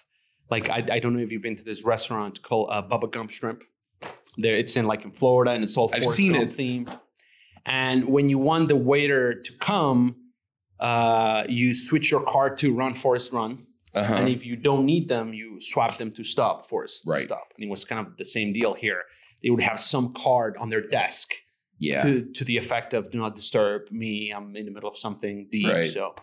like, 0.51 0.71
I, 0.71 0.87
I 0.93 0.99
don't 0.99 1.15
know 1.15 1.23
if 1.23 1.31
you've 1.31 1.43
been 1.43 1.57
to 1.57 1.65
this 1.65 1.85
restaurant 1.85 2.43
called 2.43 2.71
uh, 2.73 2.81
Bubba 2.83 3.13
Gump 3.13 3.31
Shrimp. 3.31 3.65
There, 4.39 4.55
it's 4.57 4.77
in 4.77 4.87
like 4.87 5.05
in 5.05 5.11
Florida, 5.13 5.51
and 5.51 5.63
it's 5.63 5.77
all 5.77 5.91
I've 5.93 6.05
seen 6.05 6.35
it. 6.37 6.57
themed. 6.57 6.99
And 7.67 8.09
when 8.09 8.29
you 8.29 8.39
want 8.39 8.69
the 8.69 8.77
waiter 8.77 9.35
to 9.35 9.53
come, 9.59 10.17
uh, 10.79 11.45
you 11.49 11.75
switch 11.75 12.11
your 12.11 12.23
card 12.23 12.59
to 12.59 12.73
Run 12.73 12.95
Forrest 12.95 13.33
Run, 13.33 13.67
uh-huh. 13.95 14.15
and 14.15 14.29
if 14.29 14.47
you 14.47 14.57
don't 14.57 14.85
need 14.85 15.09
them, 15.09 15.35
you 15.35 15.59
swap 15.61 15.97
them 15.97 16.13
to 16.13 16.25
Stop 16.25 16.69
Forrest 16.69 17.03
Right. 17.07 17.25
Stop. 17.25 17.49
And 17.57 17.67
it 17.67 17.71
was 17.71 17.85
kind 17.85 18.07
of 18.07 18.17
the 18.17 18.25
same 18.25 18.53
deal 18.53 18.75
here. 18.75 19.03
They 19.43 19.51
would 19.51 19.63
have 19.63 19.81
some 19.81 20.15
card 20.15 20.57
on 20.59 20.71
their 20.71 20.87
desk 20.87 21.35
yeah, 21.79 22.03
to 22.03 22.25
to 22.33 22.45
the 22.45 22.57
effect 22.57 22.95
of 22.95 23.11
do 23.11 23.19
not 23.19 23.37
disturb 23.37 23.83
me 23.91 24.33
i'm 24.35 24.57
in 24.57 24.65
the 24.65 24.71
middle 24.71 24.89
of 24.89 24.97
something 24.97 25.47
deep 25.53 25.69
Right. 25.69 25.91
so 25.91 26.15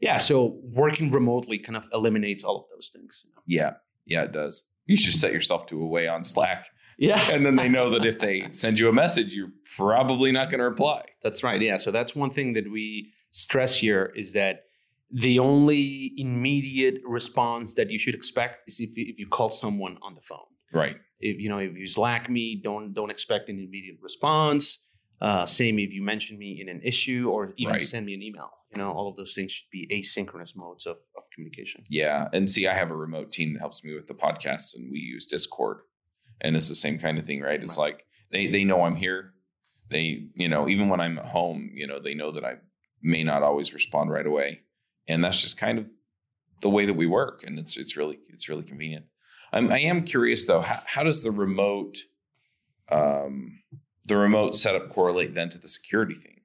yeah 0.00 0.16
so 0.18 0.60
working 0.62 1.10
remotely 1.10 1.58
kind 1.58 1.76
of 1.76 1.88
eliminates 1.92 2.44
all 2.44 2.56
of 2.56 2.64
those 2.72 2.90
things 2.94 3.24
yeah, 3.46 3.74
yeah, 4.06 4.22
it 4.22 4.32
does. 4.32 4.64
You 4.86 4.96
should 4.96 5.14
set 5.14 5.32
yourself 5.32 5.66
to 5.66 5.82
away 5.82 6.08
on 6.08 6.24
Slack, 6.24 6.66
yeah 7.08 7.22
and 7.34 7.40
then 7.46 7.56
they 7.60 7.68
know 7.76 7.86
that 7.94 8.04
if 8.12 8.16
they 8.24 8.36
send 8.62 8.74
you 8.80 8.86
a 8.88 8.96
message, 9.04 9.30
you're 9.36 9.54
probably 9.76 10.30
not 10.38 10.46
going 10.50 10.58
to 10.64 10.68
reply. 10.74 11.02
that's 11.24 11.42
right 11.48 11.60
yeah 11.68 11.78
so 11.84 11.88
that's 11.96 12.12
one 12.24 12.30
thing 12.36 12.48
that 12.56 12.66
we 12.76 12.86
stress 13.46 13.72
here 13.84 14.04
is 14.22 14.28
that 14.40 14.54
the 15.26 15.36
only 15.50 15.82
immediate 16.26 16.98
response 17.18 17.66
that 17.78 17.88
you 17.92 17.98
should 18.02 18.14
expect 18.20 18.54
is 18.68 18.74
if 18.86 18.90
you, 18.96 19.04
if 19.12 19.16
you 19.22 19.26
call 19.38 19.50
someone 19.64 19.94
on 20.06 20.12
the 20.18 20.24
phone 20.30 20.50
Right. 20.82 20.96
if 21.30 21.36
you 21.42 21.48
know 21.52 21.58
if 21.68 21.74
you 21.82 21.86
slack 21.98 22.24
me 22.36 22.44
don't 22.68 22.86
don't 22.98 23.10
expect 23.16 23.44
an 23.52 23.58
immediate 23.66 23.98
response 24.08 24.64
uh, 25.26 25.44
same 25.60 25.74
if 25.86 25.90
you 25.96 26.02
mention 26.12 26.34
me 26.44 26.50
in 26.62 26.66
an 26.74 26.80
issue 26.92 27.22
or 27.34 27.40
even 27.62 27.74
Right. 27.74 27.82
send 27.94 28.04
me 28.08 28.14
an 28.18 28.22
email 28.28 28.50
you 28.72 28.78
know 28.80 28.90
all 28.96 29.06
of 29.10 29.16
those 29.20 29.34
things 29.36 29.50
should 29.56 29.70
be 29.78 29.82
asynchronous 29.98 30.52
modes 30.62 30.84
of, 30.92 30.96
of 31.18 31.22
communication 31.34 31.80
Yeah. 32.00 32.28
And 32.34 32.48
see, 32.54 32.64
I 32.72 32.74
have 32.82 32.90
a 32.96 32.96
remote 33.06 33.28
team 33.36 33.48
that 33.52 33.60
helps 33.66 33.78
me 33.84 33.90
with 33.98 34.06
the 34.12 34.14
podcasts 34.26 34.74
and 34.76 34.82
we 34.94 34.98
use 35.14 35.24
Discord. 35.26 35.78
And 36.42 36.56
it's 36.56 36.68
the 36.68 36.74
same 36.74 36.98
kind 36.98 37.18
of 37.18 37.24
thing, 37.24 37.40
right? 37.40 37.62
It's 37.62 37.78
like 37.78 38.04
they 38.30 38.48
they 38.48 38.64
know 38.64 38.84
I'm 38.84 38.96
here. 38.96 39.32
They, 39.88 40.26
you 40.34 40.48
know, 40.48 40.68
even 40.68 40.88
when 40.88 41.00
I'm 41.00 41.18
at 41.18 41.26
home, 41.26 41.70
you 41.72 41.86
know, 41.86 42.00
they 42.00 42.14
know 42.14 42.32
that 42.32 42.44
I 42.44 42.56
may 43.02 43.22
not 43.22 43.42
always 43.42 43.72
respond 43.72 44.10
right 44.10 44.26
away. 44.26 44.62
And 45.08 45.22
that's 45.22 45.40
just 45.40 45.56
kind 45.56 45.78
of 45.78 45.86
the 46.60 46.70
way 46.70 46.84
that 46.86 46.94
we 46.94 47.06
work. 47.06 47.44
And 47.46 47.58
it's 47.58 47.76
it's 47.76 47.96
really 47.96 48.18
it's 48.28 48.48
really 48.48 48.64
convenient. 48.64 49.06
I'm 49.52 49.70
I 49.72 49.78
am 49.80 50.02
curious 50.04 50.46
though, 50.46 50.60
how, 50.62 50.82
how 50.84 51.02
does 51.04 51.22
the 51.22 51.30
remote 51.30 51.98
um 52.90 53.60
the 54.04 54.16
remote 54.16 54.56
setup 54.56 54.90
correlate 54.90 55.34
then 55.34 55.48
to 55.50 55.58
the 55.58 55.68
security 55.68 56.14
thing? 56.14 56.40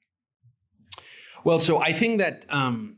Well, 1.44 1.60
so 1.60 1.82
I 1.82 1.94
think 1.94 2.20
that 2.20 2.46
um, 2.50 2.98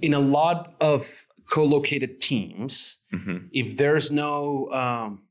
in 0.00 0.14
a 0.14 0.18
lot 0.18 0.74
of 0.80 1.26
co-located 1.50 2.20
teams, 2.20 2.96
Mm-hmm. 3.12 3.46
if 3.52 3.76
there's 3.76 4.10
no, 4.10 4.68
um, 4.72 5.22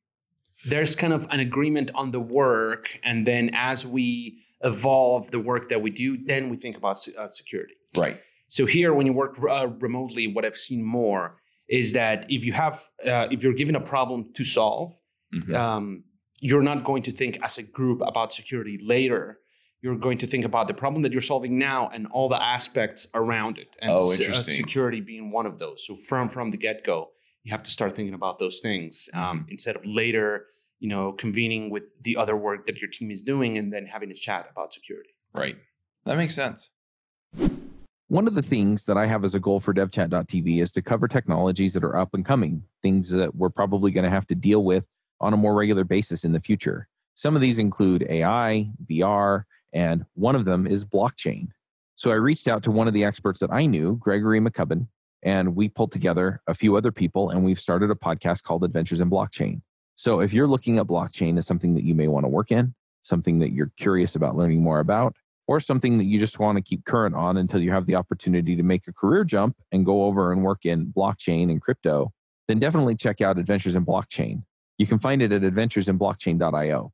there's 0.65 0.95
kind 0.95 1.13
of 1.13 1.27
an 1.29 1.39
agreement 1.39 1.91
on 1.95 2.11
the 2.11 2.19
work, 2.19 2.89
and 3.03 3.25
then 3.27 3.49
as 3.53 3.85
we 3.85 4.39
evolve 4.63 5.29
the 5.31 5.39
work 5.39 5.69
that 5.69 5.81
we 5.81 5.89
do, 5.91 6.17
then 6.25 6.49
we 6.49 6.57
think 6.57 6.77
about 6.77 6.97
uh, 7.17 7.27
security. 7.27 7.73
Right. 7.97 8.19
So 8.47 8.65
here, 8.65 8.93
when 8.93 9.05
you 9.05 9.13
work 9.13 9.37
uh, 9.41 9.67
remotely, 9.79 10.27
what 10.27 10.45
I've 10.45 10.57
seen 10.57 10.83
more 10.83 11.35
is 11.67 11.93
that 11.93 12.25
if 12.29 12.43
you 12.45 12.53
have 12.53 12.87
uh, 13.05 13.27
if 13.31 13.43
you're 13.43 13.53
given 13.53 13.75
a 13.75 13.81
problem 13.81 14.31
to 14.33 14.43
solve, 14.45 14.93
Mhm. 15.33 15.55
um, 15.55 16.03
you're 16.39 16.61
not 16.61 16.83
going 16.83 17.01
to 17.03 17.11
think 17.11 17.39
as 17.41 17.57
a 17.57 17.63
group 17.63 18.01
about 18.01 18.31
security 18.33 18.77
later. 18.81 19.39
You're 19.81 19.97
going 19.97 20.19
to 20.19 20.27
think 20.27 20.45
about 20.45 20.67
the 20.67 20.73
problem 20.73 21.01
that 21.03 21.11
you're 21.11 21.21
solving 21.33 21.57
now 21.57 21.89
and 21.93 22.05
all 22.07 22.29
the 22.29 22.41
aspects 22.41 23.07
around 23.13 23.57
it. 23.57 23.69
And 23.81 23.91
Oh, 23.91 24.09
uh, 24.09 24.13
interesting. 24.13 24.55
security 24.63 25.01
being 25.01 25.31
one 25.31 25.45
of 25.45 25.57
those. 25.59 25.83
So 25.87 25.97
from 25.97 26.29
from 26.29 26.51
the 26.51 26.57
get 26.57 26.83
go, 26.85 27.09
you 27.43 27.51
have 27.51 27.63
to 27.63 27.71
start 27.71 27.95
thinking 27.95 28.13
about 28.13 28.39
those 28.39 28.59
things 28.61 29.09
Mm-hmm. 29.13 29.23
um, 29.23 29.45
instead 29.49 29.75
of 29.75 29.85
later, 29.85 30.47
you 30.79 30.89
know, 30.89 31.11
convening 31.13 31.69
with 31.69 31.83
the 32.01 32.17
other 32.17 32.35
work 32.35 32.65
that 32.67 32.79
your 32.81 32.89
team 32.89 33.11
is 33.11 33.21
doing 33.21 33.57
and 33.57 33.71
then 33.71 33.85
having 33.85 34.11
a 34.11 34.13
chat 34.15 34.47
about 34.51 34.73
security. 34.73 35.09
right. 35.33 35.57
That 36.05 36.17
makes 36.17 36.35
sense. 36.35 36.69
One 38.09 38.27
of 38.27 38.35
the 38.35 38.41
things 38.41 38.83
that 38.85 38.97
I 38.97 39.05
have 39.05 39.23
as 39.23 39.35
a 39.35 39.39
goal 39.39 39.61
for 39.61 39.73
devchat.tv 39.73 40.61
is 40.61 40.71
to 40.73 40.81
cover 40.81 41.07
technologies 41.07 41.73
that 41.73 41.83
are 41.85 41.95
up 41.95 42.13
and 42.13 42.25
coming, 42.25 42.63
things 42.81 43.09
that 43.11 43.33
we're 43.33 43.49
probably 43.49 43.91
going 43.91 44.03
to 44.03 44.09
have 44.09 44.27
to 44.27 44.35
deal 44.35 44.65
with 44.65 44.83
on 45.21 45.31
a 45.33 45.37
more 45.37 45.55
regular 45.55 45.85
basis 45.85 46.25
in 46.25 46.33
the 46.33 46.41
future. 46.41 46.89
Some 47.15 47.35
of 47.37 47.41
these 47.41 47.57
include 47.57 48.05
AI, 48.09 48.69
VR, 48.91 49.45
and 49.71 50.05
one 50.15 50.35
of 50.35 50.43
them 50.43 50.67
is 50.67 50.83
blockchain. 50.83 51.47
So 51.95 52.11
I 52.11 52.15
reached 52.15 52.49
out 52.49 52.63
to 52.63 52.71
one 52.71 52.89
of 52.89 52.93
the 52.93 53.05
experts 53.05 53.39
that 53.39 53.51
I 53.51 53.65
knew, 53.65 53.95
Gregory 53.95 54.41
McCubbin, 54.41 54.87
and 55.23 55.55
we 55.55 55.69
pulled 55.69 55.91
together 55.91 56.41
a 56.47 56.53
few 56.53 56.75
other 56.75 56.91
people 56.91 57.29
and 57.29 57.43
we've 57.43 57.59
started 57.59 57.89
a 57.89 57.95
podcast 57.95 58.43
called 58.43 58.63
Adventures 58.63 59.01
in 59.01 59.09
Blockchain. 59.09 59.61
So 59.95 60.19
if 60.19 60.33
you're 60.33 60.47
looking 60.47 60.79
at 60.79 60.87
blockchain 60.87 61.37
as 61.37 61.47
something 61.47 61.73
that 61.75 61.83
you 61.83 61.95
may 61.95 62.07
want 62.07 62.25
to 62.25 62.29
work 62.29 62.51
in, 62.51 62.73
something 63.03 63.39
that 63.39 63.51
you're 63.51 63.71
curious 63.77 64.15
about 64.15 64.35
learning 64.35 64.61
more 64.61 64.79
about, 64.79 65.15
or 65.47 65.59
something 65.59 65.97
that 65.97 66.05
you 66.05 66.19
just 66.19 66.39
want 66.39 66.57
to 66.57 66.61
keep 66.61 66.85
current 66.85 67.15
on 67.15 67.37
until 67.37 67.61
you 67.61 67.71
have 67.71 67.85
the 67.85 67.95
opportunity 67.95 68.55
to 68.55 68.63
make 68.63 68.87
a 68.87 68.93
career 68.93 69.23
jump 69.23 69.55
and 69.71 69.85
go 69.85 70.03
over 70.05 70.31
and 70.31 70.43
work 70.43 70.65
in 70.65 70.87
blockchain 70.87 71.51
and 71.51 71.61
crypto, 71.61 72.11
then 72.47 72.59
definitely 72.59 72.95
check 72.95 73.21
out 73.21 73.37
Adventures 73.37 73.75
in 73.75 73.85
Blockchain. 73.85 74.43
You 74.77 74.87
can 74.87 74.99
find 74.99 75.21
it 75.21 75.31
at 75.31 75.41
adventuresinblockchain.io. 75.41 76.91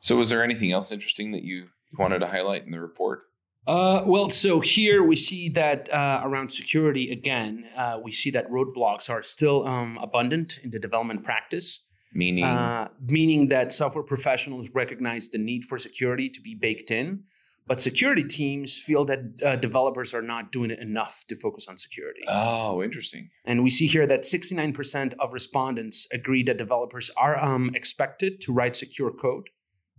So, 0.00 0.16
was 0.16 0.28
there 0.30 0.42
anything 0.44 0.72
else 0.72 0.92
interesting 0.92 1.32
that 1.32 1.42
you 1.42 1.68
wanted 1.98 2.20
to 2.20 2.26
highlight 2.26 2.64
in 2.64 2.70
the 2.70 2.80
report? 2.80 3.24
Uh, 3.66 4.02
well, 4.06 4.30
so 4.30 4.60
here 4.60 5.02
we 5.02 5.16
see 5.16 5.48
that 5.48 5.92
uh, 5.92 6.20
around 6.24 6.48
security 6.48 7.10
again, 7.10 7.66
uh, 7.76 7.98
we 8.02 8.12
see 8.12 8.30
that 8.30 8.48
roadblocks 8.48 9.10
are 9.10 9.22
still 9.22 9.66
um, 9.66 9.98
abundant 10.00 10.58
in 10.62 10.70
the 10.70 10.78
development 10.78 11.24
practice, 11.24 11.80
Meaning, 12.12 12.44
uh, 12.44 12.88
meaning 13.06 13.48
that 13.48 13.72
software 13.72 14.04
professionals 14.04 14.70
recognize 14.72 15.28
the 15.28 15.38
need 15.38 15.64
for 15.64 15.78
security 15.78 16.30
to 16.30 16.40
be 16.40 16.54
baked 16.54 16.90
in, 16.90 17.24
but 17.66 17.80
security 17.80 18.24
teams 18.24 18.78
feel 18.78 19.04
that 19.06 19.20
uh, 19.44 19.56
developers 19.56 20.14
are 20.14 20.22
not 20.22 20.52
doing 20.52 20.70
enough 20.70 21.24
to 21.28 21.36
focus 21.36 21.66
on 21.68 21.76
security. 21.76 22.20
oh, 22.28 22.82
interesting. 22.82 23.28
And 23.44 23.62
we 23.62 23.70
see 23.70 23.86
here 23.86 24.06
that 24.06 24.22
69% 24.22 25.14
of 25.18 25.32
respondents 25.32 26.06
agree 26.12 26.42
that 26.44 26.56
developers 26.56 27.10
are 27.16 27.42
um, 27.44 27.72
expected 27.74 28.40
to 28.42 28.52
write 28.52 28.76
secure 28.76 29.10
code, 29.10 29.48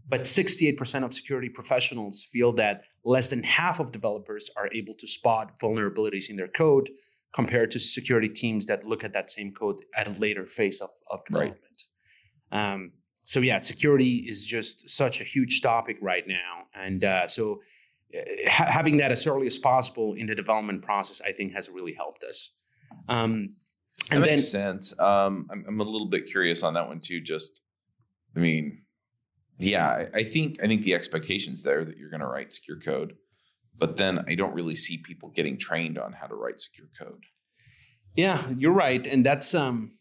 but 0.08 0.22
68% 0.22 1.04
of 1.04 1.14
security 1.14 1.50
professionals 1.50 2.26
feel 2.32 2.54
that 2.54 2.84
less 3.08 3.30
than 3.30 3.42
half 3.44 3.80
of 3.80 3.92
developers 3.92 4.50
are 4.58 4.70
able 4.74 4.94
to 5.02 5.08
spot 5.08 5.46
vulnerabilities 5.60 6.30
in 6.30 6.36
their 6.36 6.50
code 6.50 6.90
compared 7.34 7.70
to 7.72 7.80
security 7.80 8.28
teams 8.30 8.66
that 8.66 8.86
look 8.86 9.04
at 9.04 9.14
that 9.14 9.30
same 9.30 9.54
code 9.54 9.78
at 9.96 10.08
a 10.08 10.12
later 10.20 10.46
phase 10.46 10.82
of, 10.82 10.90
of 11.10 11.20
Right. 11.30 11.54
development. 11.56 11.80
Um, 12.52 12.92
so, 13.24 13.40
yeah, 13.40 13.60
security 13.60 14.26
is 14.32 14.46
just 14.46 14.90
such 14.90 15.22
a 15.22 15.24
huge 15.24 15.62
topic 15.62 15.98
right 16.02 16.26
now. 16.28 16.64
And 16.74 17.04
uh, 17.04 17.28
so, 17.28 17.62
uh, 18.18 18.22
ha- 18.50 18.72
having 18.80 18.98
that 18.98 19.12
as 19.12 19.28
early 19.28 19.48
as 19.48 19.58
possible 19.58 20.14
in 20.14 20.26
the 20.28 20.36
development 20.36 20.82
process, 20.82 21.22
I 21.30 21.32
think, 21.34 21.54
has 21.54 21.70
really 21.70 21.94
helped 21.94 22.24
us. 22.24 22.52
Um, 23.10 23.56
That 24.10 24.16
and 24.16 24.24
then, 24.24 24.32
makes 24.32 24.48
sense. 24.48 24.98
Um, 25.00 25.48
I'm, 25.52 25.66
I'm 25.68 25.80
a 25.80 25.84
little 25.84 26.08
bit 26.10 26.26
curious 26.28 26.64
on 26.64 26.74
that 26.76 26.88
one 26.88 27.00
too. 27.02 27.20
Just, 27.22 27.62
I 28.36 28.40
mean, 28.40 28.84
yeah, 29.60 30.06
I, 30.14 30.24
think 30.24 30.60
I 30.64 30.68
think 30.68 30.84
the 30.84 30.94
expectations 30.94 31.64
there 31.64 31.84
that 31.84 31.98
you're 31.98 32.10
going 32.10 32.22
to 32.22 32.28
write 32.28 32.52
secure 32.54 32.80
code, 32.80 33.16
but 33.78 33.98
then 33.98 34.24
I 34.28 34.36
don't 34.36 34.54
really 34.54 34.76
see 34.76 34.98
people 34.98 35.30
getting 35.30 35.58
trained 35.58 35.98
on 35.98 36.14
how 36.14 36.28
to 36.28 36.36
write 36.36 36.60
secure 36.60 36.88
code. 37.00 37.24
yeah, 38.16 38.48
you're 38.58 38.74
right, 38.74 39.06
and 39.06 39.26
that's 39.26 39.54
um, 39.54 39.92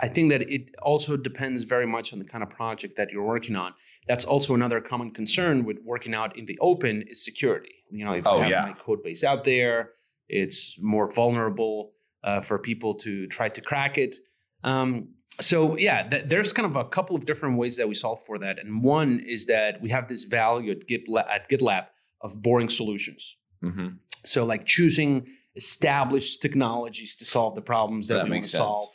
I 0.00 0.08
think 0.08 0.30
that 0.30 0.42
it 0.42 0.62
also 0.82 1.16
depends 1.16 1.62
very 1.62 1.86
much 1.86 2.12
on 2.12 2.18
the 2.18 2.24
kind 2.24 2.42
of 2.42 2.50
project 2.50 2.96
that 2.96 3.10
you're 3.10 3.24
working 3.26 3.56
on. 3.56 3.74
That's 4.08 4.24
also 4.24 4.54
another 4.54 4.80
common 4.80 5.12
concern 5.12 5.64
with 5.64 5.78
working 5.84 6.12
out 6.14 6.36
in 6.36 6.46
the 6.46 6.58
open 6.60 7.04
is 7.08 7.24
security. 7.24 7.74
You 7.90 8.04
know, 8.04 8.12
if 8.14 8.26
Oh, 8.26 8.38
I 8.38 8.42
have 8.42 8.50
yeah. 8.50 8.64
my 8.64 8.72
code 8.72 9.02
base 9.04 9.22
out 9.22 9.44
there, 9.44 9.90
it's 10.28 10.76
more 10.80 11.12
vulnerable 11.12 11.92
uh, 12.24 12.40
for 12.40 12.58
people 12.58 12.94
to 12.96 13.26
try 13.28 13.48
to 13.50 13.60
crack 13.60 13.98
it. 13.98 14.16
Um, 14.64 15.08
so 15.40 15.76
yeah, 15.76 16.08
th- 16.08 16.24
there's 16.26 16.52
kind 16.52 16.66
of 16.66 16.76
a 16.76 16.84
couple 16.84 17.16
of 17.16 17.24
different 17.26 17.56
ways 17.58 17.76
that 17.76 17.88
we 17.88 17.94
solve 17.94 18.24
for 18.26 18.38
that, 18.38 18.58
and 18.58 18.82
one 18.82 19.20
is 19.20 19.46
that 19.46 19.80
we 19.80 19.90
have 19.90 20.08
this 20.08 20.24
value 20.24 20.72
at 20.72 20.86
GitLab, 20.86 21.26
at 21.28 21.48
GitLab 21.50 21.86
of 22.20 22.42
boring 22.42 22.68
solutions. 22.68 23.36
hmm 23.60 23.88
So 24.24 24.44
like 24.44 24.66
choosing 24.66 25.26
established 25.56 26.40
technologies 26.42 27.16
to 27.16 27.24
solve 27.24 27.54
the 27.54 27.62
problems 27.62 28.08
that, 28.08 28.14
That 28.16 28.24
we 28.24 28.30
want 28.30 28.44
to 28.44 28.48
sense. 28.50 28.58
solve 28.60 28.88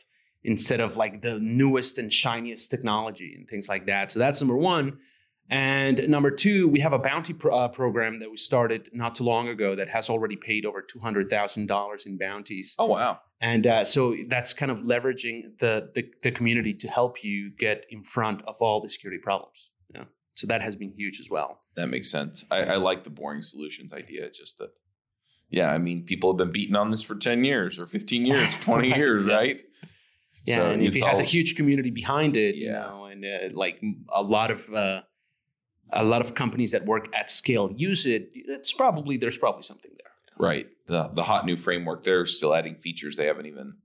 instead 0.43 0.79
of 0.79 0.95
like 0.95 1.21
the 1.21 1.37
newest 1.39 1.97
and 1.97 2.11
shiniest 2.11 2.71
technology 2.71 3.33
and 3.37 3.47
things 3.49 3.67
like 3.67 3.85
that. 3.87 4.11
So 4.11 4.19
that's 4.19 4.39
number 4.41 4.55
one. 4.57 4.97
And 5.49 6.07
number 6.09 6.29
two, 6.31 6.67
we 6.67 6.79
have 6.81 6.91
a 6.93 6.99
bounty 6.99 7.33
pro- 7.33 7.57
uh, 7.57 7.67
program 7.69 8.19
that 8.19 8.29
we 8.29 8.35
started 8.37 8.89
not 8.93 9.15
too 9.15 9.23
long 9.23 9.47
ago 9.47 9.75
that 9.75 9.87
has 9.89 10.09
already 10.09 10.35
paid 10.35 10.65
over 10.65 10.81
two 10.81 10.99
hundred 10.99 11.29
thousand 11.29 11.67
dollars 11.67 12.05
in 12.05 12.17
bounties. 12.17 12.75
Oh 12.77 12.87
wow, 12.87 13.19
And 13.39 13.65
uh, 13.65 13.85
so 13.85 14.15
that's 14.27 14.53
kind 14.53 14.71
of 14.71 14.79
leveraging 14.79 15.57
the, 15.59 15.89
the 15.95 16.03
the 16.21 16.31
community 16.31 16.73
to 16.73 16.87
help 16.89 17.23
you 17.23 17.51
get 17.57 17.85
in 17.89 18.03
front 18.03 18.41
of 18.45 18.55
all 18.59 18.81
the 18.81 18.89
security 18.89 19.21
problems. 19.23 19.69
Yeah. 19.95 20.03
So 20.33 20.47
that 20.47 20.61
has 20.61 20.75
been 20.75 20.91
huge 20.91 21.19
as 21.21 21.29
well. 21.29 21.61
that 21.75 21.87
makes 21.87 22.11
sense. 22.11 22.43
I, 22.51 22.57
I 22.57 22.75
like 22.75 23.03
the 23.05 23.09
boring 23.09 23.41
solutions 23.41 23.93
idea. 23.93 24.29
Just 24.29 24.57
that, 24.57 24.71
yeah, 25.49 25.71
I 25.73 25.77
mean, 25.77 26.03
people 26.03 26.31
have 26.31 26.37
been 26.37 26.51
beating 26.51 26.75
on 26.75 26.91
this 26.91 27.03
for 27.03 27.15
ten 27.15 27.45
years 27.45 27.79
or 27.79 27.87
fifteen 27.87 28.25
years, 28.31 28.55
twenty 28.57 28.89
Right, 28.89 28.97
years, 28.97 29.23
right? 29.25 29.61
Yeah, 30.45 30.55
So 30.55 30.69
and 30.71 30.83
if 30.83 30.93
it 30.95 31.03
has 31.05 31.19
a 31.19 31.23
huge 31.23 31.55
community 31.55 31.89
behind 31.89 32.35
it, 32.35 32.55
you 32.55 32.67
Yeah. 32.67 32.81
know, 32.81 33.05
and 33.05 33.23
uh, 33.23 33.49
like 33.57 33.81
a 34.13 34.21
lot 34.21 34.51
of 34.51 34.69
uh, 34.73 35.01
a 35.91 36.03
lot 36.03 36.21
of 36.21 36.35
companies 36.35 36.71
that 36.71 36.85
work 36.85 37.07
at 37.13 37.29
scale 37.31 37.71
use 37.75 38.05
it, 38.05 38.29
it's 38.33 38.73
probably 38.73 39.17
there's 39.17 39.37
probably 39.37 39.63
something 39.63 39.91
there. 39.97 40.11
Right. 40.37 40.67
The 40.87 41.09
the 41.13 41.23
hot 41.23 41.45
new 41.45 41.57
framework, 41.57 42.03
they're 42.03 42.25
still 42.25 42.53
adding 42.53 42.75
features 42.75 43.15
they 43.15 43.25
haven't 43.25 43.45
even 43.47 43.75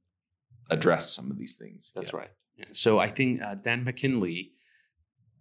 addressed 0.70 1.14
some 1.14 1.30
of 1.30 1.38
these 1.38 1.56
things. 1.56 1.92
That's 1.94 2.12
Yeah. 2.12 2.18
right. 2.18 2.30
Yeah. 2.56 2.64
So 2.72 2.98
I 2.98 3.10
think 3.10 3.40
uh, 3.42 3.54
Dan 3.54 3.84
McKinley 3.84 4.52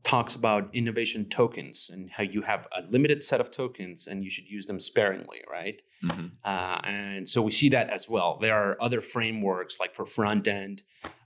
talks 0.04 0.36
about 0.36 0.74
innovation 0.74 1.30
tokens 1.30 1.90
and 1.94 2.10
how 2.10 2.24
you 2.24 2.42
have 2.42 2.68
a 2.76 2.82
limited 2.90 3.24
set 3.24 3.40
of 3.40 3.52
tokens 3.52 4.08
and 4.08 4.24
you 4.24 4.32
should 4.32 4.46
use 4.50 4.66
them 4.66 4.80
sparingly, 4.80 5.42
right? 5.52 5.80
Mhm. 6.04 6.32
Uh, 6.44 6.82
and 6.84 7.30
so 7.30 7.42
we 7.44 7.52
see 7.52 7.70
that 7.70 7.90
as 7.92 8.10
well. 8.10 8.40
There 8.42 8.56
are 8.56 8.82
other 8.82 9.02
frameworks 9.02 9.80
like 9.80 9.94
for 9.94 10.08
front 10.08 10.48
end. 10.48 10.82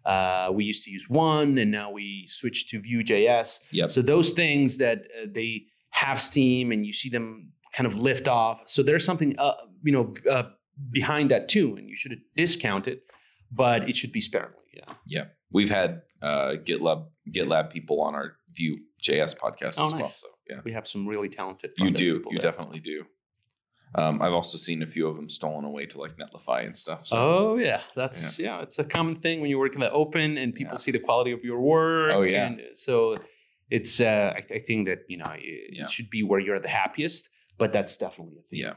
Uh, 0.06 0.50
we 0.54 0.63
used 0.65 0.84
to 0.86 0.91
use 0.91 1.10
one, 1.10 1.58
and 1.58 1.72
now 1.72 1.91
we 1.91 2.28
switched 2.30 2.70
to 2.70 2.80
Vue.js. 2.80 3.60
Yep. 3.72 3.91
So 3.91 4.02
those 4.02 4.34
things 4.34 4.78
that 4.78 5.00
uh, 5.00 5.26
they 5.34 5.63
have 5.89 6.22
steam, 6.22 6.72
and 6.72 6.86
you 6.86 6.94
see 6.94 7.10
them 7.10 7.52
kind 7.74 7.88
of 7.88 7.98
lift 7.98 8.28
off. 8.28 8.62
So 8.68 8.84
there's 8.84 9.04
something, 9.06 9.38
uh, 9.39 9.54
you 9.84 9.91
know, 9.91 10.13
uh, 10.30 10.44
behind 10.91 11.32
that 11.32 11.50
too, 11.50 11.76
and 11.78 11.89
you 11.89 11.96
should 11.96 12.20
discount 12.36 12.88
it, 12.88 13.02
but 13.52 13.89
it 13.89 13.98
should 13.98 14.12
be 14.12 14.22
sparingly. 14.22 14.60
Yeah. 14.74 14.94
Yeah. 15.08 15.26
We've 15.52 15.70
had 15.70 16.02
uh, 16.22 16.56
GitLab 16.63 17.06
GitLab 17.32 17.70
people 17.72 18.02
on 18.02 18.13
our 18.15 18.34
Vue 18.54 18.78
JS 19.04 19.36
podcast 19.38 19.76
Oh, 19.80 19.86
as 19.86 19.91
well. 19.94 20.02
nice. 20.02 20.18
So 20.22 20.28
yeah, 20.50 20.60
We 20.63 20.74
have 20.74 20.88
some 20.88 21.08
really 21.08 21.30
talented. 21.30 21.72
you 21.78 21.91
do. 21.91 22.06
You 22.06 22.24
there. 22.39 22.52
definitely 22.52 22.80
do. 22.80 23.06
Um, 23.93 24.21
I've 24.21 24.34
also 24.34 24.58
seen 24.58 24.82
a 24.82 24.88
few 24.88 25.08
of 25.08 25.15
them 25.15 25.30
stolen 25.30 25.63
away 25.63 25.86
to 25.86 26.00
like 26.00 26.17
Netlify 26.17 26.65
and 26.65 26.76
stuff. 26.76 27.06
So. 27.06 27.17
Oh 27.17 27.58
yeah, 27.58 27.82
that's 27.95 28.38
yeah. 28.39 28.62
It's 28.62 28.80
a 28.80 28.84
common 28.84 29.15
thing 29.21 29.39
when 29.41 29.50
you 29.50 29.58
work 29.60 29.74
in 29.76 29.80
the 29.80 29.91
open 29.91 30.38
and 30.38 30.54
people 30.54 30.74
Yeah. 30.74 30.78
see 30.78 30.91
the 30.91 31.00
quality 31.00 31.32
of 31.32 31.43
your 31.43 31.62
work. 31.62 32.12
Oh, 32.13 32.21
yeah. 32.24 32.48
and 32.48 32.62
so 32.74 33.17
it's. 33.69 34.00
Uh, 34.02 34.34
I, 34.36 34.54
I 34.56 34.60
think 34.60 34.88
that 34.88 35.00
you 35.08 35.17
know 35.17 35.32
it, 35.38 35.74
Yeah. 35.74 35.84
it 35.86 35.91
should 35.91 36.10
be 36.10 36.24
where 36.24 36.39
you're 36.41 36.60
the 36.60 36.67
happiest, 36.67 37.30
but 37.58 37.71
that's 37.71 37.95
definitely 37.95 38.36
a 38.39 38.41
thing. 38.50 38.60
Yeah. 38.60 38.74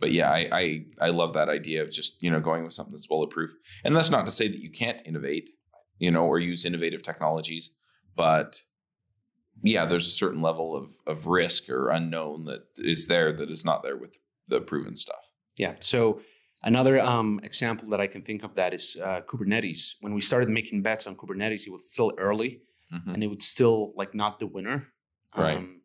but 0.00 0.10
yeah, 0.12 0.30
I, 0.30 0.48
I 0.52 0.84
I 1.00 1.08
love 1.10 1.32
that 1.34 1.48
idea 1.48 1.80
of 1.82 1.90
just 1.90 2.22
you 2.22 2.30
know 2.30 2.40
going 2.40 2.62
with 2.64 2.74
something 2.74 2.92
that's 2.92 3.06
bulletproof. 3.06 3.52
And 3.84 3.94
that's 3.96 4.10
not 4.10 4.26
to 4.26 4.32
say 4.32 4.48
that 4.48 4.58
you 4.60 4.70
can't 4.70 5.00
innovate, 5.06 5.48
you 5.98 6.10
know, 6.10 6.26
or 6.26 6.38
use 6.38 6.66
innovative 6.66 7.02
technologies, 7.02 7.70
but 8.16 8.60
yeah, 9.62 9.84
there's 9.86 10.06
a 10.06 10.10
certain 10.10 10.42
level 10.42 10.76
of 10.76 10.90
of 11.06 11.26
risk 11.26 11.70
or 11.70 11.88
unknown 11.90 12.44
that 12.46 12.62
is 12.76 13.06
there 13.06 13.32
that 13.32 13.50
is 13.50 13.64
not 13.64 13.82
there 13.82 13.96
with 13.96 14.18
the 14.48 14.60
proven 14.60 14.94
stuff. 14.96 15.24
Yeah. 15.56 15.74
So 15.80 16.20
another 16.62 17.00
um, 17.00 17.40
example 17.42 17.88
that 17.90 18.00
I 18.00 18.06
can 18.06 18.22
think 18.22 18.42
of 18.44 18.54
that 18.54 18.74
is 18.74 18.96
uh, 19.02 19.20
Kubernetes. 19.28 19.94
When 20.00 20.14
we 20.14 20.20
started 20.20 20.48
making 20.48 20.82
bets 20.82 21.06
on 21.06 21.16
Kubernetes, 21.16 21.66
it 21.66 21.72
was 21.72 21.90
still 21.90 22.12
early 22.18 22.62
Mhm. 22.92 23.14
and 23.14 23.24
it 23.24 23.28
was 23.28 23.44
still 23.46 23.94
like 23.96 24.14
not 24.14 24.38
the 24.38 24.46
winner 24.46 24.88
Right. 25.36 25.56
um, 25.56 25.80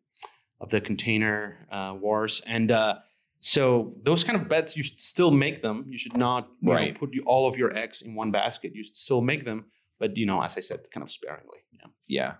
of 0.60 0.68
the 0.70 0.80
container 0.80 1.66
uh, 1.70 1.94
wars. 1.98 2.42
And 2.46 2.70
uh, 2.70 2.96
So 3.40 3.94
those 4.02 4.24
kind 4.24 4.36
of 4.40 4.48
bets, 4.48 4.76
you 4.76 4.82
should 4.82 5.00
still 5.00 5.30
make 5.30 5.62
them. 5.62 5.84
You 5.88 5.96
should 5.96 6.16
not 6.16 6.48
you 6.60 6.72
Right. 6.72 6.92
know, 6.92 6.98
put 6.98 7.10
all 7.24 7.46
of 7.48 7.56
your 7.56 7.74
eggs 7.74 8.02
in 8.02 8.14
one 8.16 8.30
basket. 8.32 8.74
You 8.74 8.82
should 8.82 8.96
still 8.96 9.20
make 9.22 9.44
them, 9.44 9.66
but 10.00 10.16
you 10.16 10.26
know, 10.26 10.42
as 10.42 10.58
I 10.58 10.60
said, 10.60 10.80
kind 10.92 11.02
of 11.04 11.10
sparingly. 11.10 11.60
Yeah. 11.72 11.86
Yeah. 12.08 12.32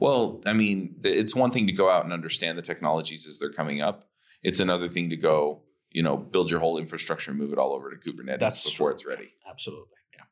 Well, 0.00 0.42
I 0.46 0.52
mean, 0.52 0.96
it's 1.04 1.34
one 1.34 1.50
thing 1.52 1.66
to 1.68 1.72
go 1.72 1.88
out 1.90 2.04
and 2.04 2.12
understand 2.12 2.58
the 2.58 2.62
technologies 2.62 3.26
as 3.28 3.38
they're 3.38 3.52
coming 3.52 3.80
up. 3.80 4.09
It's 4.42 4.60
another 4.60 4.88
thing 4.88 5.10
to 5.10 5.16
go, 5.16 5.62
you 5.90 6.02
know, 6.02 6.16
build 6.16 6.50
your 6.50 6.60
whole 6.60 6.78
infrastructure 6.78 7.30
and 7.30 7.38
move 7.40 7.52
it 7.52 7.58
all 7.58 7.72
over 7.74 7.90
to 7.90 7.96
Kubernetes 7.96 8.40
That's 8.40 8.64
before 8.64 8.88
true. 8.90 8.94
it's 8.94 9.06
ready. 9.06 9.28
Absolutely. 9.48 9.96
Yeah. 10.14 10.24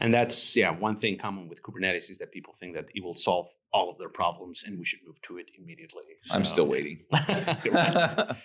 And 0.00 0.12
that's 0.14 0.56
yeah, 0.56 0.70
one 0.70 0.96
thing 0.96 1.18
common 1.18 1.48
with 1.48 1.62
Kubernetes 1.62 2.10
is 2.10 2.18
that 2.18 2.32
people 2.32 2.54
think 2.58 2.74
that 2.74 2.86
it 2.94 3.02
will 3.02 3.14
solve 3.14 3.48
all 3.72 3.88
of 3.90 3.98
their 3.98 4.08
problems 4.08 4.64
and 4.66 4.78
we 4.78 4.84
should 4.84 4.98
move 5.06 5.20
to 5.22 5.38
it 5.38 5.46
immediately. 5.58 6.02
I'm 6.32 6.44
still 6.44 6.66
waiting. 6.66 7.04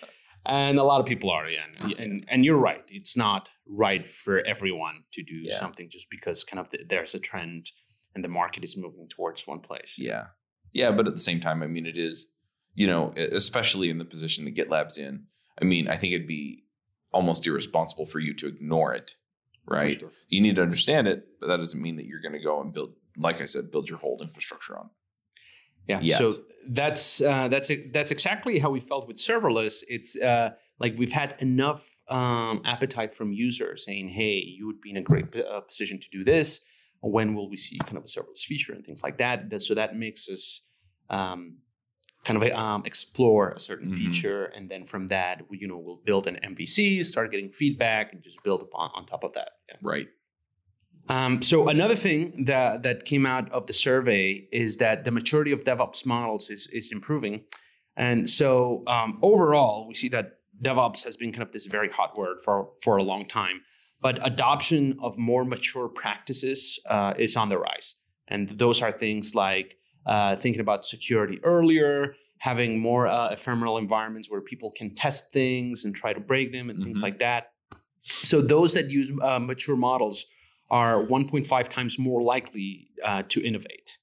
And 0.48 0.78
a 0.78 0.84
lot 0.84 1.00
of 1.00 1.06
people 1.06 1.30
are, 1.30 1.48
yeah. 1.48 1.64
And, 1.80 1.92
and 1.98 2.24
and 2.28 2.44
you're 2.44 2.56
right. 2.56 2.84
It's 2.88 3.16
not 3.16 3.48
right 3.68 4.08
for 4.08 4.40
everyone 4.46 5.02
to 5.14 5.22
do 5.24 5.34
Yeah. 5.34 5.58
something 5.58 5.88
just 5.90 6.06
because 6.08 6.44
kind 6.44 6.60
of 6.60 6.70
the, 6.70 6.78
there's 6.88 7.16
a 7.16 7.18
trend 7.18 7.70
and 8.14 8.22
the 8.22 8.28
market 8.28 8.62
is 8.62 8.76
moving 8.76 9.08
towards 9.08 9.44
one 9.46 9.58
place. 9.60 9.94
yeah. 9.98 10.26
Yeah. 10.72 10.92
But 10.92 11.08
at 11.08 11.14
the 11.14 11.20
same 11.20 11.40
time, 11.40 11.64
I 11.64 11.66
mean, 11.66 11.84
it 11.86 11.98
is, 11.98 12.28
you 12.76 12.86
know, 12.86 13.12
especially 13.16 13.90
in 13.90 13.98
the 13.98 14.04
position 14.04 14.44
that 14.44 14.54
GitLab's 14.54 14.98
in. 14.98 15.24
I 15.60 15.64
mean, 15.64 15.88
I 15.88 15.96
think 15.96 16.12
it'd 16.12 16.28
be 16.28 16.64
almost 17.12 17.46
irresponsible 17.46 18.06
for 18.06 18.20
you 18.20 18.34
to 18.34 18.46
ignore 18.46 18.92
it, 18.94 19.14
right? 19.66 19.98
sure. 19.98 20.12
You 20.28 20.42
need 20.42 20.56
to 20.56 20.62
understand 20.62 21.08
it, 21.08 21.26
but 21.40 21.48
that 21.48 21.56
doesn't 21.56 21.80
mean 21.80 21.96
that 21.96 22.04
you're 22.04 22.20
going 22.20 22.34
to 22.34 22.38
go 22.38 22.60
and 22.60 22.72
build, 22.72 22.92
like 23.16 23.40
I 23.40 23.46
said, 23.46 23.72
build 23.72 23.88
your 23.88 23.98
whole 23.98 24.20
infrastructure 24.20 24.78
on. 24.78 24.90
Yeah. 25.88 26.00
yet. 26.00 26.18
So 26.18 26.34
that's 26.68 27.20
uh, 27.20 27.48
that's 27.48 27.70
that's 27.92 28.10
exactly 28.10 28.58
how 28.58 28.70
we 28.70 28.80
felt 28.80 29.08
with 29.08 29.16
serverless. 29.16 29.82
It's 29.88 30.20
uh, 30.20 30.50
like 30.78 30.94
we've 30.98 31.12
had 31.12 31.36
enough 31.38 31.88
um, 32.10 32.60
appetite 32.64 33.16
from 33.16 33.32
users 33.32 33.86
saying, 33.86 34.10
"Hey, 34.10 34.42
you 34.44 34.66
would 34.66 34.80
be 34.82 34.90
in 34.90 34.98
a 34.98 35.02
great 35.02 35.34
uh, 35.34 35.60
position 35.60 35.98
to 36.00 36.06
do 36.10 36.24
this. 36.24 36.60
When 37.00 37.34
will 37.34 37.48
we 37.48 37.56
see 37.56 37.78
kind 37.78 37.96
of 37.96 38.04
a 38.04 38.08
serverless 38.08 38.40
feature 38.40 38.72
and 38.72 38.84
things 38.84 39.02
like 39.02 39.18
that?" 39.18 39.48
that 39.50 39.62
so 39.62 39.74
that 39.74 39.96
makes 39.96 40.28
us 40.28 40.60
um, 41.08 41.58
kind 42.26 42.42
of 42.42 42.52
um, 42.52 42.82
explore 42.84 43.50
a 43.50 43.60
certain 43.60 43.90
Mhm. 43.90 43.98
feature, 43.98 44.46
and 44.56 44.68
then 44.68 44.84
from 44.92 45.06
that, 45.08 45.48
we, 45.48 45.58
you 45.62 45.68
know, 45.68 45.78
we'll 45.78 46.02
build 46.10 46.26
an 46.26 46.36
MVC, 46.42 47.04
start 47.04 47.30
getting 47.30 47.50
feedback, 47.50 48.12
and 48.12 48.20
just 48.28 48.42
build 48.42 48.60
upon 48.62 48.90
on 48.96 49.06
top 49.06 49.22
of 49.24 49.32
that. 49.34 49.50
Yeah. 49.68 49.76
Right. 49.80 50.08
Um, 51.08 51.40
so 51.40 51.68
another 51.68 51.94
thing 51.94 52.44
that 52.46 52.82
that 52.82 53.04
came 53.04 53.24
out 53.34 53.46
of 53.52 53.62
the 53.68 53.72
survey 53.72 54.48
is 54.50 54.78
that 54.78 55.04
the 55.04 55.12
maturity 55.12 55.52
of 55.52 55.60
DevOps 55.68 56.04
models 56.04 56.50
is 56.50 56.66
is 56.78 56.90
improving, 56.90 57.44
and 57.96 58.28
so 58.28 58.82
um, 58.88 59.10
overall 59.22 59.86
we 59.86 59.94
see 59.94 60.08
that 60.16 60.26
DevOps 60.66 61.04
has 61.04 61.16
been 61.16 61.30
kind 61.30 61.44
of 61.44 61.52
this 61.52 61.66
very 61.66 61.90
hot 61.98 62.18
word 62.18 62.38
for 62.44 62.56
for 62.84 62.96
a 62.96 63.04
long 63.04 63.24
time, 63.40 63.60
but 64.00 64.14
adoption 64.26 64.82
of 65.00 65.16
more 65.16 65.44
mature 65.44 65.88
practices 66.02 66.60
uh, 66.94 67.14
is 67.24 67.36
on 67.36 67.50
the 67.50 67.58
rise, 67.68 67.88
and 68.26 68.58
those 68.58 68.82
are 68.82 68.90
things 68.90 69.32
like 69.46 69.68
uh, 70.06 70.36
thinking 70.36 70.60
about 70.60 70.86
security 70.86 71.40
earlier, 71.42 72.14
having 72.38 72.78
more 72.78 73.06
uh, 73.06 73.28
ephemeral 73.30 73.78
environments 73.78 74.30
where 74.30 74.40
people 74.40 74.70
can 74.70 74.94
test 74.94 75.32
things 75.32 75.84
and 75.84 75.94
try 75.94 76.12
to 76.12 76.20
break 76.20 76.52
them 76.52 76.70
and 76.70 76.82
things 76.82 76.98
Mhm. 77.00 77.02
like 77.02 77.18
that. 77.18 77.52
So 78.02 78.40
those 78.40 78.72
that 78.74 78.90
use 78.90 79.10
uh, 79.22 79.38
mature 79.40 79.76
models 79.76 80.26
are 80.70 81.02
1.5 81.04 81.68
times 81.68 81.98
more 81.98 82.22
likely 82.22 82.88
uh, 83.04 83.22
to 83.28 83.40
innovate 83.44 83.98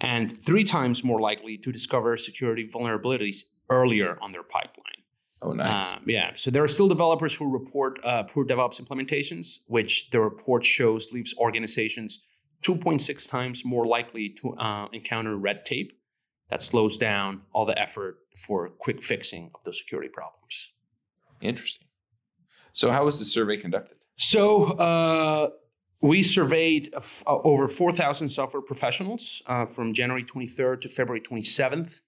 and 0.00 0.30
three 0.30 0.64
times 0.64 1.02
more 1.04 1.20
likely 1.20 1.56
to 1.58 1.72
discover 1.72 2.16
security 2.16 2.68
vulnerabilities 2.68 3.44
earlier 3.70 4.18
on 4.20 4.32
their 4.32 4.42
pipeline. 4.42 5.00
Oh, 5.42 5.52
nice. 5.52 5.94
Um, 5.94 6.04
yeah, 6.06 6.32
so 6.34 6.50
there 6.50 6.62
are 6.64 6.68
still 6.68 6.88
developers 6.88 7.34
who 7.34 7.50
report 7.50 7.98
uh, 8.04 8.22
poor 8.24 8.44
DevOps 8.44 8.80
implementations, 8.80 9.58
which 9.66 10.10
the 10.10 10.20
report 10.20 10.64
shows 10.64 11.12
leaves 11.12 11.34
organizations 11.38 12.22
2.6 12.62 13.30
times 13.30 13.64
more 13.64 13.86
likely 13.86 14.28
to 14.30 14.54
uh, 14.56 14.88
encounter 14.92 15.36
red 15.36 15.64
tape 15.64 15.92
that 16.50 16.62
slows 16.62 16.98
down 16.98 17.42
all 17.52 17.64
the 17.66 17.78
effort 17.80 18.18
for 18.36 18.68
quick 18.68 19.02
fixing 19.02 19.50
of 19.54 19.60
those 19.64 19.78
security 19.78 20.08
problems. 20.08 20.72
Interesting. 21.40 21.86
So, 22.72 22.90
how 22.90 23.04
was 23.04 23.18
the 23.18 23.24
survey 23.24 23.56
conducted? 23.56 23.96
So 24.16 24.64
uh, 24.64 25.50
we 26.00 26.22
surveyed 26.22 26.94
uh, 26.94 27.00
over 27.26 27.68
4,000 27.68 28.28
software 28.28 28.62
professionals 28.62 29.42
uh, 29.46 29.66
from 29.66 29.92
January 29.92 30.24
23rd 30.24 30.82
to 30.82 30.88
February 30.88 31.20
27th. 31.20 32.00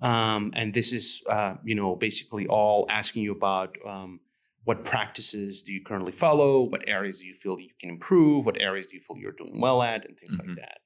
Um, 0.00 0.52
and 0.56 0.74
this 0.74 0.92
is, 0.92 1.22
uh, 1.30 1.54
you 1.64 1.74
know, 1.74 1.96
basically 1.96 2.46
all 2.46 2.86
asking 2.90 3.22
you 3.22 3.32
about 3.32 3.76
um, 3.86 4.20
what 4.64 4.84
practices 4.84 5.62
do 5.62 5.72
you 5.72 5.82
currently 5.84 6.12
follow, 6.12 6.62
what 6.62 6.82
areas 6.88 7.18
do 7.18 7.26
you 7.26 7.34
feel 7.34 7.58
you 7.60 7.68
can 7.80 7.90
improve, 7.90 8.46
what 8.46 8.60
areas 8.60 8.86
do 8.86 8.94
you 8.96 9.00
feel 9.06 9.16
you're 9.18 9.32
doing 9.32 9.60
well 9.60 9.82
at, 9.82 10.06
and 10.06 10.18
things 10.18 10.38
Mhm. 10.38 10.46
like 10.48 10.56
that. 10.56 10.78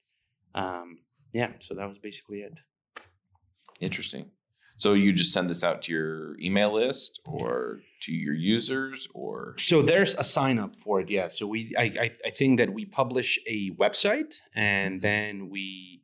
Um, 0.61 0.99
yeah, 1.33 1.53
so 1.61 1.75
that 1.75 1.87
was 1.89 1.99
basically 1.99 2.41
it. 2.41 2.59
Interesting. 3.81 4.31
So, 4.77 4.93
you 4.95 5.13
just 5.13 5.33
send 5.33 5.51
this 5.51 5.65
out 5.65 5.83
to 5.83 5.93
your 5.93 6.39
email 6.41 6.73
list 6.73 7.21
or 7.25 7.81
to 8.03 8.13
your 8.13 8.35
users, 8.35 9.09
or 9.13 9.55
So 9.59 9.83
there's 9.83 10.15
a 10.15 10.23
sign 10.23 10.59
up 10.61 10.77
for 10.77 11.01
it, 11.01 11.11
yeah. 11.11 11.27
So 11.29 11.49
we, 11.49 11.75
I, 11.77 11.83
I, 11.83 12.11
I 12.27 12.31
think 12.31 12.59
that 12.61 12.73
we 12.73 12.85
publish 12.85 13.41
a 13.49 13.71
website 13.73 14.37
and 14.55 15.03
then 15.03 15.49
we 15.51 16.03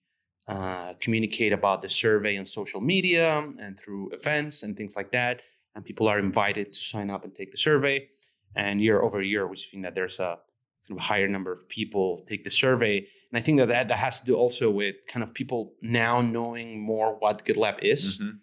uh, 0.49 0.95
communicate 1.01 1.53
about 1.53 1.83
the 1.83 1.89
survey 1.89 2.37
on 2.37 2.47
social 2.47 2.81
media 2.81 3.39
and 3.61 3.79
through 3.79 4.11
events 4.11 4.65
and 4.65 4.77
things 4.77 4.97
like 4.97 5.13
that. 5.13 5.41
And 5.75 5.85
people 5.85 6.07
are 6.09 6.19
invited 6.19 6.73
to 6.73 6.79
sign 6.79 7.11
up 7.11 7.25
and 7.25 7.35
take 7.35 7.51
the 7.51 7.59
survey. 7.59 8.09
And 8.55 8.81
year 8.81 9.03
over 9.03 9.21
year, 9.21 9.47
we've 9.47 9.59
seen 9.59 9.83
that 9.83 9.95
there's 9.95 10.21
a 10.21 10.39
kind 10.87 10.99
of 11.01 11.05
higher 11.05 11.27
number 11.29 11.51
of 11.53 11.69
people 11.69 12.25
take 12.29 12.45
the 12.45 12.51
survey. 12.51 12.99
And 13.33 13.39
I 13.39 13.41
think 13.41 13.59
that 13.59 13.69
that, 13.69 13.89
that 13.89 13.99
has 13.99 14.21
to 14.21 14.27
do 14.27 14.35
also 14.37 14.71
with 14.71 14.95
kind 15.09 15.23
of 15.25 15.35
people 15.35 15.73
now 15.83 16.21
knowing 16.21 16.81
more 16.81 17.17
what 17.19 17.45
GitLab 17.45 17.83
is. 17.83 18.21
Mhm. 18.21 18.39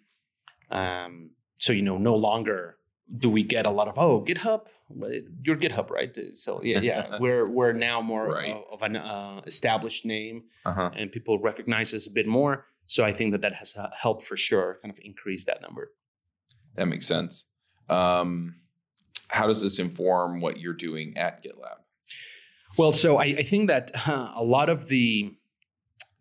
Um, 0.76 1.30
so 1.58 1.72
you 1.72 1.82
know, 1.82 1.98
no 1.98 2.16
longer 2.16 2.76
do 3.18 3.28
we 3.30 3.42
get 3.42 3.66
a 3.66 3.70
lot 3.70 3.88
of 3.88 3.98
oh 3.98 4.24
GitHub, 4.24 4.62
you're 5.42 5.56
GitHub, 5.56 5.90
right? 5.90 6.16
So 6.34 6.62
yeah, 6.62 6.80
yeah, 6.80 7.18
we're 7.20 7.48
we're 7.48 7.72
now 7.72 8.00
more 8.00 8.26
Right. 8.28 8.50
of, 8.52 8.62
of 8.72 8.82
an 8.82 8.96
uh, 8.96 9.40
established 9.46 10.04
name, 10.04 10.44
uh-huh. 10.64 10.90
and 10.96 11.10
people 11.12 11.38
recognize 11.38 11.94
us 11.94 12.06
a 12.06 12.10
bit 12.10 12.26
more. 12.26 12.66
So 12.86 13.04
I 13.04 13.12
think 13.12 13.32
that 13.32 13.40
that 13.42 13.54
has 13.54 13.76
uh, 13.76 13.88
helped 14.00 14.22
for 14.24 14.36
sure, 14.36 14.78
kind 14.82 14.92
of 14.92 14.98
increase 15.02 15.44
that 15.46 15.62
number. 15.62 15.92
That 16.76 16.86
makes 16.86 17.06
sense. 17.06 17.46
Um, 17.88 18.56
how 19.28 19.46
does 19.46 19.62
this 19.62 19.78
inform 19.78 20.40
what 20.40 20.58
you're 20.60 20.74
doing 20.74 21.14
at 21.16 21.42
GitLab? 21.42 21.78
Well, 22.78 22.92
so 22.92 23.18
I, 23.18 23.24
I 23.38 23.42
think 23.42 23.68
that 23.68 23.90
uh, 24.08 24.32
a 24.34 24.44
lot 24.44 24.68
of 24.68 24.88
the 24.88 25.32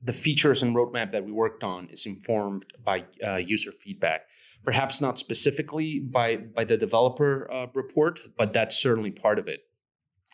the 0.04 0.14
features 0.14 0.64
and 0.64 0.76
roadmap 0.76 1.12
that 1.12 1.24
we 1.24 1.32
worked 1.32 1.64
on 1.64 1.88
is 1.90 2.08
informed 2.08 2.66
by 2.84 3.06
uh, 3.26 3.36
user 3.36 3.72
feedback. 3.72 4.22
Perhaps 4.64 5.00
not 5.00 5.18
specifically 5.20 6.00
by 6.00 6.38
by 6.38 6.64
the 6.64 6.78
developer 6.78 7.50
uh, 7.52 7.68
report, 7.74 8.20
but 8.38 8.52
that's 8.54 8.76
certainly 8.76 9.12
part 9.12 9.40
of 9.40 9.48
it. 9.48 9.62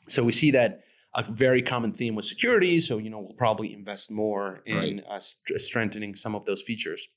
So 0.08 0.24
we 0.24 0.32
see 0.32 0.52
that 0.52 0.82
a 1.16 1.24
very 1.32 1.62
common 1.62 1.92
theme 1.94 2.16
was 2.16 2.28
security. 2.30 2.80
So 2.80 2.98
you 2.98 3.10
know 3.10 3.20
we'll 3.20 3.34
probably 3.38 3.74
invest 3.74 4.10
more 4.12 4.62
in 4.66 4.78
Right. 4.78 5.04
uh, 5.10 5.20
st- 5.20 5.62
strengthening 5.62 6.16
some 6.16 6.34
of 6.36 6.46
those 6.46 6.62
features. 6.62 7.08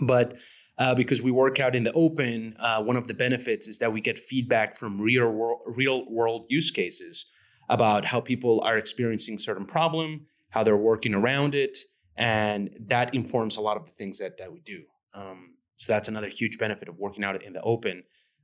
But 0.00 0.34
uh, 0.78 0.94
because 0.94 1.22
we 1.22 1.30
work 1.30 1.60
out 1.60 1.74
in 1.76 1.84
the 1.84 1.92
open, 1.92 2.56
uh, 2.58 2.82
one 2.82 2.96
of 2.96 3.06
the 3.06 3.14
benefits 3.14 3.68
is 3.68 3.78
that 3.78 3.92
we 3.92 4.00
get 4.00 4.18
feedback 4.18 4.76
from 4.76 5.00
real 5.00 5.30
world, 5.30 5.60
real 5.66 6.10
world 6.10 6.46
use 6.48 6.70
cases 6.70 7.26
about 7.70 8.04
how 8.04 8.20
people 8.20 8.60
are 8.64 8.76
experiencing 8.76 9.38
certain 9.38 9.66
problem, 9.66 10.26
how 10.50 10.62
they're 10.64 10.76
working 10.76 11.14
around 11.14 11.54
it, 11.54 11.78
and 12.16 12.70
that 12.88 13.14
informs 13.14 13.56
a 13.56 13.60
lot 13.60 13.76
of 13.76 13.84
the 13.86 13.92
things 13.92 14.18
that, 14.18 14.36
that 14.38 14.52
we 14.52 14.60
do. 14.60 14.82
Um, 15.14 15.54
so 15.76 15.92
that's 15.92 16.08
another 16.08 16.28
huge 16.28 16.58
benefit 16.58 16.88
of 16.88 16.96
working 16.98 17.24
out 17.24 17.42
in 17.42 17.52
the 17.52 17.62
open. 17.62 18.02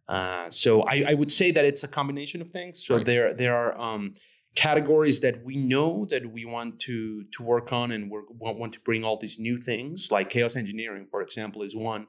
Uh, 0.08 0.50
so 0.50 0.82
I, 0.82 1.04
I 1.10 1.14
would 1.14 1.30
say 1.30 1.52
that 1.52 1.64
it's 1.64 1.84
a 1.84 1.88
combination 1.88 2.40
of 2.40 2.50
things. 2.50 2.84
So 2.84 2.96
Right. 2.96 3.06
there 3.06 3.34
there 3.34 3.54
are 3.54 3.78
um, 3.80 4.14
categories 4.54 5.20
that 5.20 5.44
we 5.44 5.56
know 5.56 6.06
that 6.10 6.32
we 6.32 6.44
want 6.44 6.80
to 6.80 7.24
to 7.24 7.42
work 7.42 7.72
on, 7.72 7.92
and 7.92 8.10
we 8.10 8.18
want, 8.38 8.58
want 8.58 8.72
to 8.72 8.80
bring 8.80 9.04
all 9.04 9.16
these 9.16 9.38
new 9.38 9.60
things. 9.60 10.10
Like 10.10 10.30
chaos 10.30 10.56
engineering, 10.56 11.06
for 11.10 11.22
example, 11.22 11.62
is 11.62 11.74
one 11.74 12.06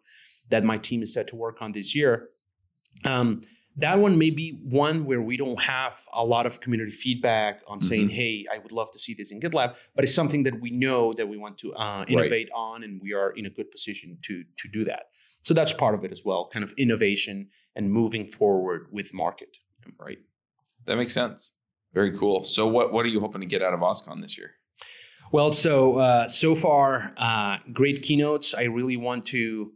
that 0.50 0.64
my 0.64 0.78
team 0.78 1.02
is 1.04 1.14
set 1.14 1.28
to 1.28 1.36
work 1.36 1.58
on 1.62 1.72
this 1.72 1.96
year. 1.96 2.30
Um, 3.06 3.42
that 3.78 4.00
one 4.00 4.18
may 4.18 4.32
be 4.32 4.60
one 4.64 5.06
where 5.06 5.22
we 5.22 5.38
don't 5.38 5.60
have 5.62 6.02
a 6.14 6.26
lot 6.26 6.46
of 6.46 6.60
community 6.60 6.92
feedback 6.92 7.62
on 7.68 7.80
saying, 7.80 8.10
Mhm. 8.10 8.14
"Hey, 8.14 8.46
I 8.52 8.58
would 8.58 8.74
love 8.74 8.92
to 8.92 9.00
see 9.00 9.14
this 9.14 9.32
in 9.32 9.40
GitLab," 9.40 9.76
but 9.96 10.04
it's 10.04 10.14
something 10.14 10.44
that 10.44 10.60
we 10.60 10.72
know 10.72 11.14
that 11.14 11.28
we 11.28 11.38
want 11.38 11.58
to 11.60 11.74
uh, 11.76 12.04
innovate 12.10 12.50
on, 12.54 12.84
and 12.84 13.02
we 13.02 13.14
are 13.14 13.32
in 13.32 13.46
a 13.46 13.50
good 13.50 13.72
position 13.72 14.18
to 14.24 14.44
to 14.58 14.68
do 14.68 14.84
that. 14.86 15.04
So 15.44 15.54
that's 15.54 15.74
part 15.74 15.96
of 15.96 16.04
it 16.04 16.12
as 16.12 16.24
well, 16.26 16.50
kind 16.52 16.64
of 16.64 16.74
innovation 16.78 17.50
and 17.76 17.92
moving 17.92 18.28
forward 18.28 18.88
with 18.92 19.14
market. 19.14 19.58
Right. 19.98 20.20
That 20.86 20.98
makes 20.98 21.14
sense. 21.14 21.54
Very 21.94 22.16
cool. 22.16 22.44
So, 22.44 22.68
what 22.68 22.94
what 22.94 23.06
are 23.06 23.10
you 23.10 23.20
hoping 23.20 23.42
to 23.42 23.48
get 23.48 23.62
out 23.62 23.74
of 23.74 23.82
OSCON 23.82 24.22
this 24.22 24.38
year? 24.38 24.52
Well, 25.32 25.52
so 25.52 25.98
uh, 25.98 26.28
so 26.28 26.56
far, 26.56 27.14
uh, 27.18 27.58
great 27.72 28.04
keynotes. 28.04 28.54
I 28.54 28.64
really 28.64 28.98
want 28.98 29.26
to 29.28 29.72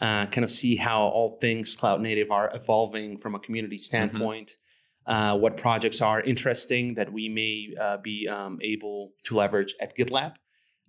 uh, 0.00 0.26
kind 0.26 0.44
of 0.44 0.50
see 0.50 0.76
how 0.76 1.02
all 1.02 1.38
things 1.40 1.76
cloud 1.76 2.00
native 2.00 2.30
are 2.30 2.50
evolving 2.54 3.18
from 3.18 3.34
a 3.34 3.38
community 3.38 3.78
standpoint. 3.78 4.52
Uh, 5.06 5.36
what 5.36 5.56
projects 5.56 6.00
are 6.00 6.20
interesting 6.22 6.94
that 6.94 7.12
we 7.12 7.28
may 7.28 7.68
uh, 7.78 7.98
be 7.98 8.26
um, 8.26 8.58
able 8.62 9.12
to 9.24 9.36
leverage 9.36 9.74
at 9.80 9.96
GitLab, 9.96 10.32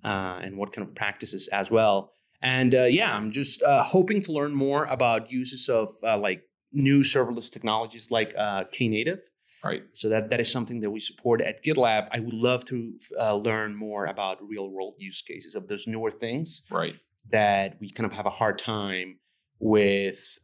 uh, 0.03 0.39
and 0.41 0.57
what 0.57 0.71
kind 0.71 0.87
of 0.87 0.95
practices 0.95 1.49
as 1.49 1.69
well. 1.69 2.11
And 2.41 2.73
uh, 2.73 2.83
yeah, 2.83 3.13
I'm 3.13 3.31
just 3.31 3.61
uh, 3.63 3.83
hoping 3.83 4.21
to 4.23 4.31
learn 4.31 4.55
more 4.55 4.85
about 4.85 5.31
uses 5.31 5.67
of 5.67 5.89
like 6.01 6.43
new 6.71 7.01
serverless 7.01 7.51
technologies 7.51 8.11
like 8.11 8.33
Knative. 8.35 9.19
Right. 9.63 9.83
So 9.93 10.09
that 10.09 10.29
that 10.29 10.39
is 10.39 10.51
something 10.51 10.81
that 10.81 10.91
we 10.91 10.99
support 10.99 11.41
at 11.41 11.63
GitLab. 11.63 12.09
I 12.11 12.19
would 12.19 12.33
love 12.33 12.65
to 12.65 12.93
learn 13.19 13.75
more 13.75 14.05
about 14.05 14.37
real 14.47 14.69
world 14.69 14.95
use 14.97 15.21
cases 15.21 15.55
of 15.55 15.67
those 15.67 15.87
newer 15.87 16.11
things. 16.11 16.61
Right. 16.69 16.95
That 17.31 17.77
we 17.79 17.89
kind 17.89 18.05
of 18.05 18.13
have 18.13 18.27
a 18.27 18.29
hard 18.29 18.59
time 18.59 19.17
with 19.59 20.37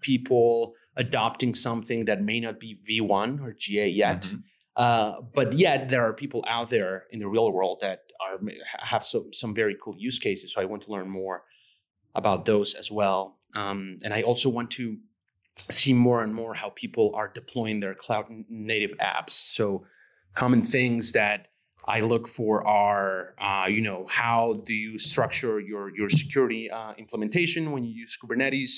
people 0.00 0.74
adopting 0.96 1.54
something 1.54 2.04
that 2.06 2.22
may 2.22 2.40
not 2.40 2.60
be 2.60 2.78
V1 2.88 3.42
or 3.42 3.54
GA 3.58 3.88
yet. 3.88 4.22
Mm-hmm. 4.22 4.36
Uh, 4.74 5.20
but 5.34 5.52
yet 5.52 5.90
there 5.90 6.06
are 6.06 6.14
people 6.14 6.44
out 6.48 6.70
there 6.70 7.04
in 7.10 7.18
the 7.18 7.28
real 7.28 7.50
world 7.52 7.78
that 7.82 8.00
are 8.20 8.38
have 8.78 9.04
some 9.04 9.32
some 9.32 9.54
very 9.54 9.76
cool 9.82 9.94
use 9.98 10.18
cases. 10.18 10.54
So 10.54 10.62
I 10.62 10.64
want 10.64 10.82
to 10.84 10.90
learn 10.90 11.10
more 11.10 11.42
about 12.14 12.46
those 12.46 12.74
as 12.74 12.90
well. 12.90 13.38
Um, 13.54 13.98
and 14.02 14.14
I 14.14 14.22
also 14.22 14.48
want 14.48 14.70
to 14.72 14.96
see 15.70 15.92
more 15.92 16.22
and 16.22 16.34
more 16.34 16.54
how 16.54 16.70
people 16.70 17.14
are 17.14 17.28
deploying 17.28 17.80
their 17.80 17.94
cloud 17.94 18.26
native 18.48 18.92
apps. 18.98 19.30
So 19.30 19.84
common 20.34 20.62
things 20.62 21.12
that 21.12 21.48
I 21.86 22.00
look 22.00 22.28
for 22.28 22.66
are, 22.66 23.34
uh, 23.40 23.66
you 23.66 23.80
know, 23.80 24.06
how 24.08 24.62
do 24.64 24.72
you 24.72 24.98
structure 24.98 25.58
your 25.58 25.94
your 25.96 26.08
security 26.08 26.70
uh, 26.70 26.92
implementation 26.96 27.72
when 27.72 27.82
you 27.84 27.92
use 27.92 28.16
Kubernetes? 28.22 28.70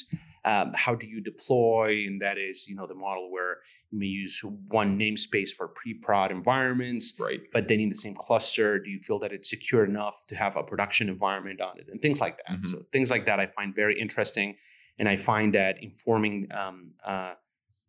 Um, 0.46 0.72
how 0.74 0.94
do 0.94 1.06
you 1.06 1.22
deploy? 1.22 2.04
And 2.06 2.20
that 2.20 2.36
is, 2.38 2.66
you 2.68 2.74
know, 2.74 2.86
the 2.86 2.94
model 2.94 3.30
where 3.30 3.58
you 3.90 3.98
may 3.98 4.06
use 4.06 4.40
one 4.68 4.98
namespace 4.98 5.50
for 5.50 5.68
pre-prod 5.68 6.30
environments, 6.30 7.14
right? 7.18 7.40
But 7.50 7.68
then 7.68 7.80
in 7.80 7.88
the 7.88 7.94
same 7.94 8.14
cluster, 8.14 8.78
do 8.78 8.90
you 8.90 9.00
feel 9.00 9.18
that 9.20 9.32
it's 9.32 9.48
secure 9.48 9.84
enough 9.84 10.26
to 10.28 10.36
have 10.36 10.56
a 10.56 10.62
production 10.62 11.08
environment 11.08 11.62
on 11.62 11.78
it, 11.78 11.88
and 11.90 12.00
things 12.00 12.20
like 12.20 12.38
that? 12.38 12.56
Mm-hmm. 12.56 12.70
So 12.70 12.82
things 12.92 13.10
like 13.10 13.24
that 13.26 13.38
I 13.38 13.46
find 13.46 13.74
very 13.74 13.98
interesting, 13.98 14.56
and 14.98 15.08
I 15.08 15.16
find 15.16 15.54
that 15.54 15.82
informing 15.82 16.48
um, 16.52 16.92
uh, 17.04 17.34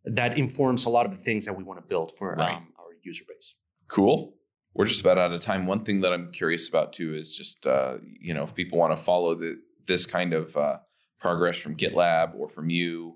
that 0.06 0.38
informs 0.38 0.86
a 0.86 0.90
lot 0.90 1.06
of 1.06 1.12
the 1.12 1.24
things 1.24 1.46
that 1.46 1.56
we 1.56 1.64
want 1.64 1.80
to 1.80 1.86
build 1.86 2.14
for 2.18 2.36
right. 2.36 2.56
um, 2.56 2.74
our 2.78 2.92
user 3.04 3.24
base. 3.28 3.56
Cool 3.88 4.36
we're 4.76 4.86
just 4.86 5.02
about 5.02 5.18
out 5.18 5.32
of 5.32 5.42
time. 5.42 5.66
One 5.66 5.84
thing 5.84 6.02
that 6.02 6.14
I'm 6.14 6.32
curious 6.32 6.68
about 6.68 6.94
too 6.94 7.16
is 7.16 7.36
just 7.36 7.66
uh, 7.66 7.98
you 8.20 8.34
know 8.34 8.44
if 8.44 8.54
people 8.54 8.78
want 8.78 8.96
to 8.96 9.02
follow 9.02 9.34
the, 9.34 9.60
this 9.88 10.06
kind 10.06 10.34
of 10.34 10.56
uh, 10.56 10.78
progress 11.20 11.58
from 11.58 11.76
GitLab 11.76 12.36
or 12.36 12.50
from 12.50 12.70
you 12.70 13.16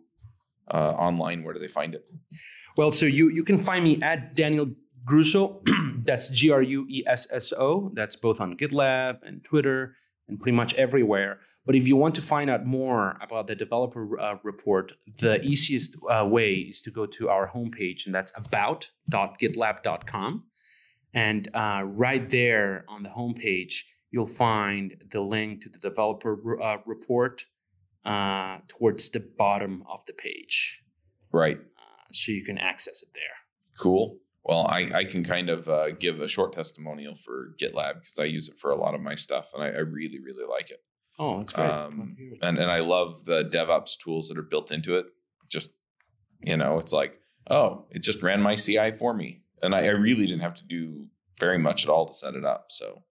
uh, 0.73 0.91
online, 0.91 1.43
where 1.43 1.53
do 1.53 1.59
they 1.59 1.67
find 1.67 1.93
it? 1.93 2.09
Well, 2.77 2.91
so 2.91 3.05
you 3.05 3.29
you 3.29 3.43
can 3.43 3.61
find 3.61 3.83
me 3.83 4.01
at 4.01 4.35
Daniel 4.35 4.67
Gruesso. 5.05 5.61
That's 6.05 6.29
G 6.29 6.49
R 6.49 6.61
U 6.61 6.87
E 6.89 7.03
S 7.05 7.27
S 7.31 7.51
O. 7.53 7.91
That's 7.93 8.15
both 8.15 8.39
on 8.39 8.55
GitLab 8.57 9.19
and 9.23 9.43
Twitter 9.43 9.95
and 10.29 10.39
pretty 10.39 10.55
much 10.55 10.73
everywhere. 10.75 11.39
But 11.69 11.75
if 11.75 11.85
you 11.85 11.95
want 11.95 12.15
to 12.15 12.21
find 12.23 12.49
out 12.49 12.65
more 12.65 13.15
about 13.21 13.45
the 13.45 13.53
developer 13.53 14.19
uh, 14.19 14.37
report, 14.41 14.93
the 15.19 15.39
easiest 15.45 15.95
uh, 16.09 16.25
way 16.25 16.53
is 16.53 16.81
to 16.81 16.89
go 16.89 17.05
to 17.05 17.29
our 17.29 17.47
homepage, 17.47 18.07
and 18.07 18.15
that's 18.15 18.31
about.gitlab.com. 18.35 20.45
And 21.13 21.47
uh, 21.53 21.83
right 21.85 22.27
there 22.27 22.85
on 22.89 23.03
the 23.03 23.09
homepage, 23.09 23.83
you'll 24.09 24.25
find 24.25 24.95
the 25.11 25.21
link 25.21 25.61
to 25.61 25.69
the 25.69 25.77
developer 25.77 26.59
uh, 26.59 26.77
report 26.87 27.45
uh, 28.03 28.61
towards 28.67 29.11
the 29.11 29.19
bottom 29.19 29.83
of 29.87 30.03
the 30.07 30.13
page. 30.13 30.81
Right. 31.31 31.59
Uh, 31.59 32.05
so 32.11 32.31
you 32.31 32.43
can 32.43 32.57
access 32.57 33.03
it 33.03 33.09
there. 33.13 33.21
Cool. 33.79 34.17
Well, 34.43 34.65
I, 34.65 34.89
I 34.91 35.03
can 35.03 35.23
kind 35.23 35.51
of 35.51 35.69
uh, 35.69 35.91
give 35.91 36.19
a 36.19 36.27
short 36.27 36.53
testimonial 36.53 37.15
for 37.23 37.53
GitLab 37.61 37.99
because 37.99 38.17
I 38.17 38.23
use 38.23 38.49
it 38.49 38.57
for 38.59 38.71
a 38.71 38.75
lot 38.75 38.95
of 38.95 39.01
my 39.01 39.13
stuff 39.13 39.45
and 39.53 39.61
I, 39.61 39.67
I 39.67 39.81
really, 39.81 40.19
really 40.19 40.45
like 40.49 40.71
it. 40.71 40.79
Oh, 41.19 41.39
that's 41.39 41.53
great. 41.53 41.69
Um, 41.69 42.15
and, 42.41 42.57
and 42.57 42.71
I 42.71 42.79
love 42.79 43.25
the 43.25 43.43
DevOps 43.43 43.97
tools 43.97 44.29
that 44.29 44.37
are 44.37 44.43
built 44.43 44.71
into 44.71 44.97
it. 44.97 45.05
Just, 45.49 45.71
you 46.41 46.55
know, 46.55 46.79
it's 46.79 46.93
like, 46.93 47.19
oh, 47.49 47.85
it 47.91 47.99
just 47.99 48.23
ran 48.23 48.41
my 48.41 48.55
CI 48.55 48.91
for 48.91 49.13
me 49.13 49.41
and 49.61 49.75
I, 49.75 49.85
I, 49.85 49.89
really 49.89 50.25
didn't 50.25 50.41
have 50.41 50.55
to 50.55 50.65
do 50.65 51.07
very 51.39 51.57
much 51.57 51.83
at 51.83 51.89
all 51.89 52.07
to 52.07 52.13
set 52.13 52.35
it 52.35 52.45
up. 52.45 52.65
So, 52.69 53.03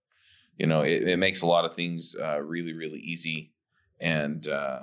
you 0.57 0.67
know, 0.67 0.83
it, 0.83 1.09
it 1.09 1.19
makes 1.19 1.43
a 1.43 1.47
lot 1.47 1.65
of 1.65 1.73
things 1.73 2.15
uh, 2.21 2.41
really, 2.41 2.73
really 2.73 2.99
easy. 3.01 3.53
And 4.01 4.47
uh, 4.47 4.81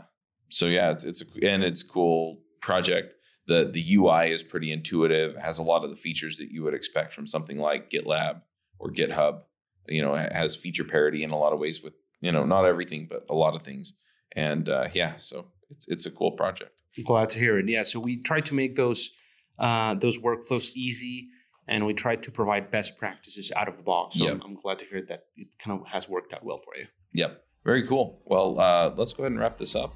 so, 0.50 0.68
yeah, 0.68 0.92
it's 0.92 1.04
it's 1.04 1.22
a, 1.22 1.48
and 1.48 1.64
it's 1.64 1.84
cool 1.84 2.40
project. 2.62 3.14
the 3.48 3.70
The 3.72 3.96
UI 3.96 4.32
is 4.32 4.44
pretty 4.44 4.72
intuitive. 4.72 5.36
Has 5.36 5.60
a 5.60 5.64
lot 5.64 5.84
of 5.84 5.90
the 5.90 5.96
features 5.96 6.38
that 6.38 6.52
you 6.52 6.64
would 6.64 6.74
expect 6.74 7.14
from 7.14 7.28
something 7.28 7.58
like 7.58 7.90
GitLab 7.90 8.42
or 8.80 8.92
GitHub. 8.92 9.44
You 9.88 10.02
know, 10.02 10.16
it 10.16 10.32
has 10.32 10.56
feature 10.56 10.84
parity 10.84 11.24
in 11.24 11.30
a 11.30 11.38
lot 11.38 11.54
of 11.54 11.60
ways 11.60 11.82
with 11.82 11.94
you 12.26 12.32
know 12.32 12.46
not 12.46 12.66
everything, 12.66 13.08
but 13.10 13.26
a 13.30 13.36
lot 13.36 13.56
of 13.56 13.62
things. 13.62 13.94
And 14.36 14.68
uh, 14.68 14.88
yeah, 14.94 15.18
so 15.18 15.46
it's 15.70 15.88
it's 15.88 16.06
a 16.06 16.12
cool 16.12 16.32
project. 16.32 16.72
Glad 17.04 17.30
to 17.32 17.40
hear 17.40 17.58
it. 17.60 17.68
Yeah, 17.68 17.84
so 17.84 18.00
we 18.00 18.22
try 18.22 18.42
to 18.42 18.54
make 18.54 18.76
those 18.76 19.12
uh, 19.60 19.94
those 19.96 20.18
workflows 20.18 20.72
easy 20.76 21.30
and 21.68 21.86
we 21.86 21.94
try 21.94 22.16
to 22.16 22.32
provide 22.32 22.70
best 22.72 22.98
practices 22.98 23.52
out 23.56 23.68
of 23.68 23.78
the 23.78 23.84
box. 23.84 24.18
So 24.18 24.26
yep. 24.26 24.36
I'm, 24.36 24.42
I'm, 24.42 24.56
glad 24.56 24.80
to 24.80 24.86
hear 24.86 25.02
that 25.10 25.26
it 25.36 25.48
kind 25.64 25.80
of 25.80 25.88
has 25.88 26.08
worked 26.08 26.34
out 26.34 26.44
well 26.44 26.60
for 26.60 26.76
you. 26.78 26.86
Yep. 27.14 27.44
Very 27.64 27.88
cool. 27.88 28.22
Well, 28.26 28.60
uh, 28.60 28.94
let's 28.96 29.14
go 29.14 29.24
ahead 29.24 29.32
and 29.32 29.42
wrap 29.42 29.58
this 29.58 29.76
up. 29.76 29.96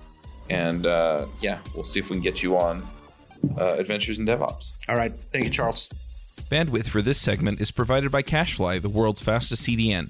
And 0.49 0.87
uh, 0.87 1.27
yeah, 1.41 1.59
we'll 1.75 1.83
see 1.83 1.99
if 1.99 2.09
we 2.09 2.15
can 2.15 2.23
get 2.23 2.41
you 2.41 2.57
on 2.57 2.81
uh, 3.57 3.75
Adventures 3.75 4.17
in 4.17 4.25
DevOps. 4.25 4.73
All 4.87 4.95
right. 4.95 5.13
Thank 5.13 5.45
you, 5.45 5.51
Charles. 5.51 5.89
Bandwidth 6.49 6.87
for 6.87 7.03
this 7.03 7.21
segment 7.21 7.61
is 7.61 7.69
provided 7.69 8.11
by 8.11 8.23
CacheFly, 8.23 8.81
the 8.81 8.89
world's 8.89 9.21
fastest 9.21 9.67
CDN. 9.67 10.09